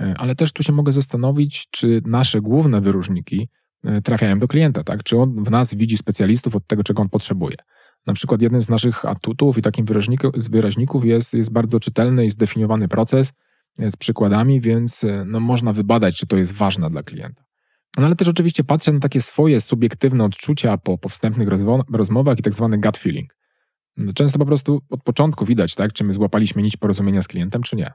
E, 0.00 0.14
ale 0.18 0.34
też 0.34 0.52
tu 0.52 0.62
się 0.62 0.72
mogę 0.72 0.92
zastanowić, 0.92 1.68
czy 1.70 2.02
nasze 2.04 2.40
główne 2.40 2.80
wyróżniki 2.80 3.48
E, 3.84 4.02
trafiają 4.02 4.38
do 4.38 4.48
klienta, 4.48 4.84
tak? 4.84 5.02
Czy 5.02 5.18
on 5.18 5.44
w 5.44 5.50
nas 5.50 5.74
widzi 5.74 5.96
specjalistów 5.96 6.56
od 6.56 6.66
tego, 6.66 6.84
czego 6.84 7.02
on 7.02 7.08
potrzebuje. 7.08 7.56
Na 8.06 8.12
przykład 8.12 8.42
jednym 8.42 8.62
z 8.62 8.68
naszych 8.68 9.04
atutów 9.04 9.58
i 9.58 9.62
takim 9.62 9.86
wyraźników 10.50 11.04
jest, 11.04 11.34
jest 11.34 11.52
bardzo 11.52 11.80
czytelny 11.80 12.26
i 12.26 12.30
zdefiniowany 12.30 12.88
proces 12.88 13.32
e, 13.78 13.90
z 13.90 13.96
przykładami, 13.96 14.60
więc 14.60 15.04
e, 15.04 15.24
no, 15.26 15.40
można 15.40 15.72
wybadać, 15.72 16.16
czy 16.16 16.26
to 16.26 16.36
jest 16.36 16.52
ważne 16.52 16.90
dla 16.90 17.02
klienta. 17.02 17.44
No 17.98 18.06
ale 18.06 18.16
też 18.16 18.28
oczywiście 18.28 18.64
patrzę 18.64 18.92
na 18.92 19.00
takie 19.00 19.20
swoje 19.20 19.60
subiektywne 19.60 20.24
odczucia 20.24 20.78
po, 20.78 20.98
po 20.98 21.08
wstępnych 21.08 21.48
rozmowach 21.92 22.38
i 22.38 22.42
tak 22.42 22.54
zwany 22.54 22.78
gut 22.78 22.96
feeling. 22.96 23.36
Często 24.14 24.38
po 24.38 24.46
prostu 24.46 24.82
od 24.90 25.02
początku 25.02 25.44
widać, 25.44 25.74
tak, 25.74 25.92
czy 25.92 26.04
my 26.04 26.12
złapaliśmy 26.12 26.62
nić 26.62 26.76
porozumienia 26.76 27.22
z 27.22 27.28
klientem, 27.28 27.62
czy 27.62 27.76
nie. 27.76 27.92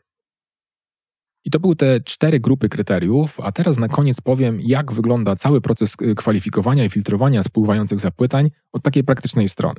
I 1.45 1.51
to 1.51 1.59
były 1.59 1.75
te 1.75 2.01
cztery 2.01 2.39
grupy 2.39 2.69
kryteriów, 2.69 3.39
a 3.39 3.51
teraz 3.51 3.77
na 3.77 3.87
koniec 3.87 4.21
powiem, 4.21 4.61
jak 4.61 4.91
wygląda 4.91 5.35
cały 5.35 5.61
proces 5.61 5.95
y, 6.01 6.15
kwalifikowania 6.15 6.85
i 6.85 6.89
filtrowania 6.89 7.43
spływających 7.43 7.99
zapytań 7.99 8.51
od 8.71 8.83
takiej 8.83 9.03
praktycznej 9.03 9.49
strony. 9.49 9.75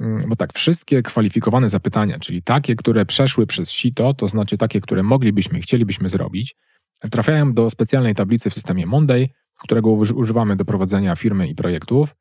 Mm, 0.00 0.28
bo 0.28 0.36
tak, 0.36 0.52
wszystkie 0.52 1.02
kwalifikowane 1.02 1.68
zapytania, 1.68 2.18
czyli 2.18 2.42
takie, 2.42 2.76
które 2.76 3.06
przeszły 3.06 3.46
przez 3.46 3.70
sito, 3.70 4.14
to 4.14 4.28
znaczy 4.28 4.58
takie, 4.58 4.80
które 4.80 5.02
moglibyśmy, 5.02 5.60
chcielibyśmy 5.60 6.08
zrobić, 6.08 6.56
trafiają 7.10 7.52
do 7.52 7.70
specjalnej 7.70 8.14
tablicy 8.14 8.50
w 8.50 8.54
systemie 8.54 8.86
Monday, 8.86 9.28
którego 9.58 9.90
używamy 9.90 10.56
do 10.56 10.64
prowadzenia 10.64 11.16
firmy 11.16 11.48
i 11.48 11.54
projektów. 11.54 12.14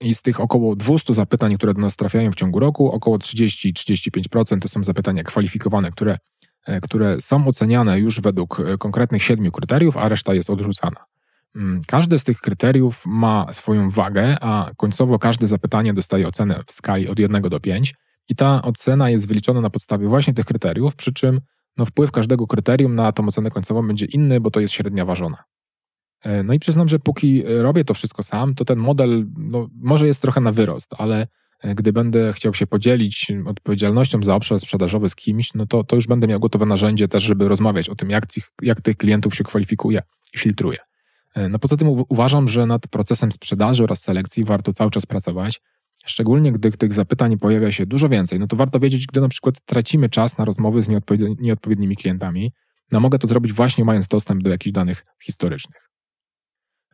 I 0.00 0.14
z 0.14 0.22
tych 0.22 0.40
około 0.40 0.76
200 0.76 1.14
zapytań, 1.14 1.56
które 1.56 1.74
do 1.74 1.80
nas 1.80 1.96
trafiają 1.96 2.32
w 2.32 2.34
ciągu 2.34 2.58
roku, 2.58 2.92
około 2.92 3.18
30-35% 3.18 4.58
to 4.58 4.68
są 4.68 4.84
zapytania 4.84 5.22
kwalifikowane, 5.22 5.90
które 5.90 6.18
E, 6.66 6.80
które 6.80 7.20
są 7.20 7.46
oceniane 7.46 7.98
już 7.98 8.20
według 8.20 8.60
e, 8.60 8.78
konkretnych 8.78 9.22
siedmiu 9.22 9.52
kryteriów, 9.52 9.96
a 9.96 10.08
reszta 10.08 10.34
jest 10.34 10.50
odrzucana. 10.50 11.04
Mm, 11.56 11.80
każde 11.86 12.18
z 12.18 12.24
tych 12.24 12.40
kryteriów 12.40 13.02
ma 13.06 13.52
swoją 13.52 13.90
wagę, 13.90 14.36
a 14.40 14.70
końcowo 14.76 15.18
każde 15.18 15.46
zapytanie 15.46 15.94
dostaje 15.94 16.28
ocenę 16.28 16.62
w 16.66 16.72
skali 16.72 17.08
od 17.08 17.18
1 17.18 17.42
do 17.42 17.60
5 17.60 17.94
i 18.28 18.36
ta 18.36 18.62
ocena 18.62 19.10
jest 19.10 19.28
wyliczona 19.28 19.60
na 19.60 19.70
podstawie 19.70 20.08
właśnie 20.08 20.34
tych 20.34 20.44
kryteriów, 20.44 20.96
przy 20.96 21.12
czym 21.12 21.40
no, 21.76 21.86
wpływ 21.86 22.10
każdego 22.10 22.46
kryterium 22.46 22.94
na 22.94 23.12
tą 23.12 23.26
ocenę 23.26 23.50
końcową 23.50 23.86
będzie 23.86 24.06
inny, 24.06 24.40
bo 24.40 24.50
to 24.50 24.60
jest 24.60 24.74
średnia 24.74 25.04
ważona. 25.04 25.44
E, 26.22 26.42
no 26.42 26.52
i 26.52 26.58
przyznam, 26.58 26.88
że 26.88 26.98
póki 26.98 27.42
robię 27.46 27.84
to 27.84 27.94
wszystko 27.94 28.22
sam, 28.22 28.54
to 28.54 28.64
ten 28.64 28.78
model 28.78 29.26
no, 29.36 29.68
może 29.74 30.06
jest 30.06 30.22
trochę 30.22 30.40
na 30.40 30.52
wyrost, 30.52 30.90
ale 30.98 31.26
gdy 31.74 31.92
będę 31.92 32.32
chciał 32.32 32.54
się 32.54 32.66
podzielić 32.66 33.32
odpowiedzialnością 33.46 34.22
za 34.22 34.34
obszar 34.34 34.60
sprzedażowy 34.60 35.08
z 35.08 35.14
kimś, 35.14 35.54
no 35.54 35.66
to, 35.66 35.84
to 35.84 35.96
już 35.96 36.06
będę 36.06 36.26
miał 36.26 36.40
gotowe 36.40 36.66
narzędzie 36.66 37.08
też, 37.08 37.24
żeby 37.24 37.48
rozmawiać 37.48 37.88
o 37.88 37.94
tym, 37.94 38.10
jak 38.10 38.26
tych, 38.26 38.50
jak 38.62 38.80
tych 38.80 38.96
klientów 38.96 39.34
się 39.34 39.44
kwalifikuje 39.44 40.02
i 40.34 40.38
filtruje. 40.38 40.78
E, 41.34 41.48
no 41.48 41.58
poza 41.58 41.76
tym 41.76 41.88
uważam, 42.08 42.48
że 42.48 42.66
nad 42.66 42.86
procesem 42.86 43.32
sprzedaży 43.32 43.84
oraz 43.84 44.02
selekcji 44.02 44.44
warto 44.44 44.72
cały 44.72 44.90
czas 44.90 45.06
pracować, 45.06 45.60
szczególnie 46.04 46.52
gdy 46.52 46.72
tych 46.72 46.92
zapytań 46.92 47.38
pojawia 47.38 47.72
się 47.72 47.86
dużo 47.86 48.08
więcej. 48.08 48.38
No 48.38 48.46
to 48.46 48.56
warto 48.56 48.80
wiedzieć, 48.80 49.06
gdy 49.06 49.20
na 49.20 49.28
przykład 49.28 49.60
tracimy 49.64 50.08
czas 50.08 50.38
na 50.38 50.44
rozmowy 50.44 50.82
z 50.82 50.88
nieodpowiednimi 51.40 51.96
klientami. 51.96 52.52
No 52.92 53.00
mogę 53.00 53.18
to 53.18 53.28
zrobić 53.28 53.52
właśnie 53.52 53.84
mając 53.84 54.08
dostęp 54.08 54.42
do 54.42 54.50
jakichś 54.50 54.72
danych 54.72 55.04
historycznych. 55.22 55.90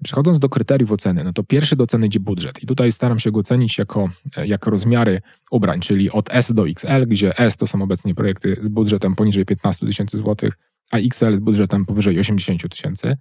Przechodząc 0.04 0.38
do 0.38 0.48
kryteriów 0.48 0.92
oceny, 0.92 1.24
no 1.24 1.32
to 1.32 1.44
pierwszy 1.44 1.76
do 1.76 1.84
oceny 1.84 2.06
idzie 2.06 2.20
budżet. 2.20 2.62
I 2.62 2.66
tutaj 2.66 2.92
staram 2.92 3.18
się 3.18 3.30
go 3.32 3.40
ocenić 3.40 3.78
jako, 3.78 4.08
jako 4.44 4.70
rozmiary 4.70 5.20
ubrań, 5.50 5.80
czyli 5.80 6.10
od 6.10 6.28
S 6.32 6.52
do 6.52 6.68
XL, 6.68 7.06
gdzie 7.06 7.38
S 7.38 7.56
to 7.56 7.66
są 7.66 7.82
obecnie 7.82 8.14
projekty 8.14 8.56
z 8.62 8.68
budżetem 8.68 9.14
poniżej 9.14 9.44
15 9.44 9.86
tysięcy 9.86 10.18
złotych, 10.18 10.58
a 10.90 10.96
XL 10.96 11.36
z 11.36 11.40
budżetem 11.40 11.86
powyżej 11.86 12.18
80 12.18 12.68
tysięcy. 12.68 13.16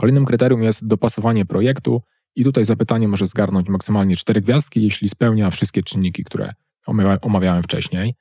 Kolejnym 0.00 0.24
kryterium 0.24 0.62
jest 0.62 0.86
dopasowanie 0.86 1.46
projektu 1.46 2.02
i 2.36 2.44
tutaj 2.44 2.64
zapytanie 2.64 3.08
może 3.08 3.26
zgarnąć 3.26 3.68
maksymalnie 3.68 4.16
4 4.16 4.40
gwiazdki, 4.40 4.82
jeśli 4.82 5.08
spełnia 5.08 5.50
wszystkie 5.50 5.82
czynniki, 5.82 6.24
które 6.24 6.52
omawiałem 7.22 7.62
wcześniej. 7.62 8.14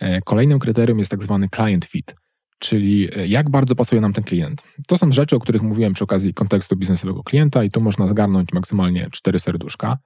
E, 0.00 0.22
kolejnym 0.22 0.58
kryterium 0.58 0.98
jest 0.98 1.10
tak 1.10 1.22
zwany 1.22 1.48
client 1.56 1.84
fit, 1.84 2.14
czyli 2.58 3.08
e, 3.16 3.26
jak 3.26 3.50
bardzo 3.50 3.74
pasuje 3.74 4.00
nam 4.00 4.12
ten 4.12 4.24
klient. 4.24 4.62
To 4.88 4.98
są 4.98 5.12
rzeczy, 5.12 5.36
o 5.36 5.40
których 5.40 5.62
mówiłem 5.62 5.92
przy 5.92 6.04
okazji 6.04 6.34
kontekstu 6.34 6.76
biznesowego 6.76 7.22
klienta 7.22 7.64
i 7.64 7.70
tu 7.70 7.80
można 7.80 8.06
zgarnąć 8.06 8.52
maksymalnie 8.52 9.08
4 9.12 9.38
serduszka. 9.38 9.98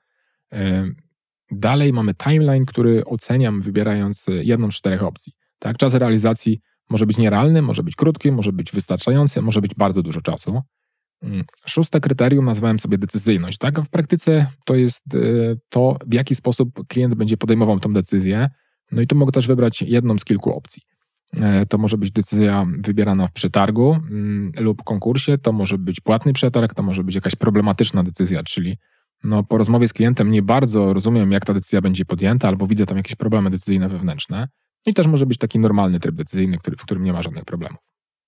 E, 0.52 0.84
dalej 1.50 1.92
mamy 1.92 2.14
timeline, 2.14 2.66
który 2.66 3.04
oceniam 3.04 3.62
wybierając 3.62 4.26
jedną 4.28 4.70
z 4.70 4.74
czterech 4.74 5.02
opcji. 5.02 5.32
Tak, 5.58 5.76
czas 5.76 5.94
realizacji 5.94 6.60
może 6.90 7.06
być 7.06 7.18
nierealny, 7.18 7.62
może 7.62 7.82
być 7.82 7.96
krótki, 7.96 8.32
może 8.32 8.52
być 8.52 8.72
wystarczający, 8.72 9.42
może 9.42 9.60
być 9.60 9.74
bardzo 9.74 10.02
dużo 10.02 10.20
czasu. 10.20 10.62
Mm, 11.22 11.44
szóste 11.66 12.00
kryterium 12.00 12.44
nazwałem 12.44 12.78
sobie 12.78 12.98
decyzyjność. 12.98 13.58
Tak? 13.58 13.80
W 13.80 13.88
praktyce 13.88 14.46
to 14.64 14.74
jest 14.74 15.04
to, 15.68 15.96
w 16.06 16.14
jaki 16.14 16.34
sposób 16.34 16.86
klient 16.88 17.14
będzie 17.14 17.36
podejmował 17.36 17.80
tę 17.80 17.92
decyzję, 17.92 18.50
no 18.92 19.02
i 19.02 19.06
tu 19.06 19.16
mogę 19.16 19.32
też 19.32 19.46
wybrać 19.46 19.82
jedną 19.82 20.18
z 20.18 20.24
kilku 20.24 20.52
opcji. 20.52 20.82
E, 21.36 21.66
to 21.66 21.78
może 21.78 21.98
być 21.98 22.10
decyzja 22.10 22.66
wybierana 22.78 23.26
w 23.26 23.32
przetargu 23.32 23.94
mm, 23.94 24.52
lub 24.60 24.84
konkursie, 24.84 25.38
to 25.38 25.52
może 25.52 25.78
być 25.78 26.00
płatny 26.00 26.32
przetarg, 26.32 26.74
to 26.74 26.82
może 26.82 27.04
być 27.04 27.14
jakaś 27.14 27.34
problematyczna 27.36 28.02
decyzja, 28.02 28.42
czyli 28.42 28.78
no, 29.24 29.44
po 29.44 29.58
rozmowie 29.58 29.88
z 29.88 29.92
klientem 29.92 30.30
nie 30.30 30.42
bardzo 30.42 30.92
rozumiem, 30.92 31.32
jak 31.32 31.44
ta 31.44 31.54
decyzja 31.54 31.80
będzie 31.80 32.04
podjęta, 32.04 32.48
albo 32.48 32.66
widzę 32.66 32.86
tam 32.86 32.96
jakieś 32.96 33.14
problemy 33.14 33.50
decyzyjne 33.50 33.88
wewnętrzne. 33.88 34.48
I 34.86 34.94
też 34.94 35.06
może 35.06 35.26
być 35.26 35.38
taki 35.38 35.58
normalny 35.58 36.00
tryb 36.00 36.14
decyzyjny, 36.14 36.58
który, 36.58 36.76
w 36.76 36.82
którym 36.82 37.04
nie 37.04 37.12
ma 37.12 37.22
żadnych 37.22 37.44
problemów. 37.44 37.80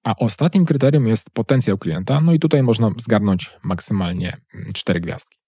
A 0.05 0.15
ostatnim 0.17 0.65
kryterium 0.65 1.07
jest 1.07 1.31
potencjał 1.31 1.79
klienta, 1.79 2.21
no 2.21 2.33
i 2.33 2.39
tutaj 2.39 2.63
można 2.63 2.91
zgarnąć 2.99 3.51
maksymalnie 3.63 4.37
mm, 4.55 4.73
cztery 4.73 5.01
gwiazdki. 5.01 5.39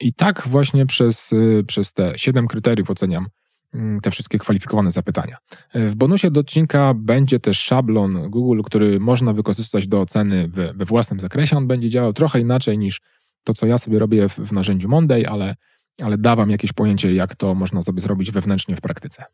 I 0.00 0.14
tak 0.14 0.48
właśnie 0.48 0.86
przez, 0.86 1.32
y, 1.32 1.64
przez 1.66 1.92
te 1.92 2.12
siedem 2.16 2.46
kryteriów 2.46 2.90
oceniam 2.90 3.26
Mm, 3.74 4.00
te 4.00 4.10
wszystkie 4.10 4.38
kwalifikowane 4.38 4.90
zapytania. 4.90 5.36
E, 5.72 5.88
w 5.88 5.94
bonusie 5.94 6.30
do 6.30 6.40
odcinka 6.40 6.94
będzie 6.96 7.40
też 7.40 7.60
szablon 7.60 8.30
Google, 8.30 8.62
który 8.64 9.00
można 9.00 9.32
wykorzystać 9.32 9.86
do 9.86 10.00
oceny 10.00 10.48
we, 10.48 10.74
we 10.74 10.84
własnym 10.84 11.20
zakresie. 11.20 11.56
On 11.56 11.66
będzie 11.66 11.90
działał 11.90 12.12
trochę 12.12 12.40
inaczej 12.40 12.78
niż 12.78 13.00
to, 13.44 13.54
co 13.54 13.66
ja 13.66 13.78
sobie 13.78 13.98
robię 13.98 14.28
w, 14.28 14.38
w 14.38 14.52
narzędziu 14.52 14.88
Monday, 14.88 15.28
ale, 15.28 15.54
ale 16.02 16.18
da 16.18 16.36
Wam 16.36 16.50
jakieś 16.50 16.72
pojęcie, 16.72 17.14
jak 17.14 17.34
to 17.34 17.54
można 17.54 17.82
sobie 17.82 18.00
zrobić 18.00 18.30
wewnętrznie 18.30 18.76
w 18.76 18.80
praktyce. 18.80 19.24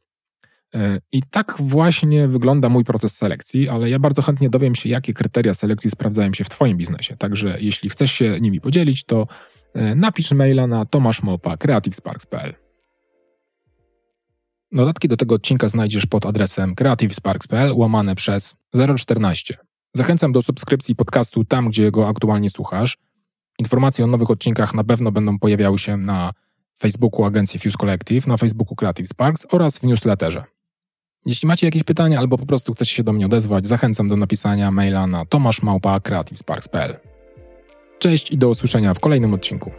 E, 0.75 1.01
I 1.13 1.23
tak 1.31 1.57
właśnie 1.59 2.29
wygląda 2.29 2.69
mój 2.69 2.85
proces 2.85 3.17
selekcji, 3.17 3.69
ale 3.69 3.91
ja 3.91 3.99
bardzo 3.99 4.23
chętnie 4.23 4.51
dowiem 4.51 4.75
się, 4.75 4.89
jakie 4.89 5.15
kryteria 5.15 5.55
selekcji 5.55 5.91
sprawdzają 5.91 6.33
się 6.33 6.45
w 6.45 6.49
Twoim 6.49 6.77
biznesie. 6.77 7.17
Także 7.17 7.57
jeśli 7.61 7.91
chcesz 7.91 8.13
się 8.13 8.41
nimi 8.41 8.61
podzielić, 8.61 9.05
to 9.05 9.27
e, 9.75 9.95
napisz 9.95 10.33
maila 10.33 10.67
na 10.67 10.85
tomaszmopa.creativesparks.pl. 10.85 12.55
Dodatki 14.73 15.09
do 15.09 15.17
tego 15.17 15.35
odcinka 15.35 15.69
znajdziesz 15.69 16.07
pod 16.07 16.27
adresem 16.27 16.75
creativesparks.pl 16.75 17.73
łamane 17.73 18.15
przez 18.15 18.57
014. 18.99 19.57
Zachęcam 19.95 20.33
do 20.33 20.43
subskrypcji 20.43 20.97
podcastu 20.97 21.45
tam, 21.45 21.69
gdzie 21.69 21.91
go 21.91 22.09
aktualnie 22.09 22.51
słuchasz. 22.51 22.99
Informacje 23.59 24.05
o 24.05 24.09
nowych 24.09 24.31
odcinkach 24.31 24.75
na 24.75 24.85
pewno 24.85 25.13
będą 25.13 25.39
pojawiały 25.39 25.79
się 25.79 25.97
na 25.97 26.33
Facebooku 26.83 27.25
agencji 27.25 27.61
Fuse 27.61 27.79
Collective, 27.79 28.27
na 28.27 28.37
Facebooku 28.37 28.77
Creative 28.77 29.09
Sparks 29.09 29.47
oraz 29.51 29.79
w 29.79 29.83
newsletterze. 29.83 30.45
Jeśli 31.27 31.49
macie 31.49 31.67
jakieś 31.67 31.83
pytania 31.83 32.19
albo 32.19 32.39
po 32.39 32.47
prostu 32.47 32.75
chcecie 32.75 32.95
się 32.95 33.05
do 33.05 33.13
mnie 33.13 33.27
odezwać, 33.27 33.67
zachęcam 33.67 34.09
do 34.09 34.17
napisania 34.17 34.71
maila 34.71 35.07
na 35.07 35.25
tomaszmałpa.creativesparks.pl. 35.25 36.97
Cześć 37.99 38.31
i 38.31 38.39
do 38.39 38.49
usłyszenia 38.49 38.95
w 38.95 39.01
kolejnym 39.01 39.35
odcinku. 39.35 39.71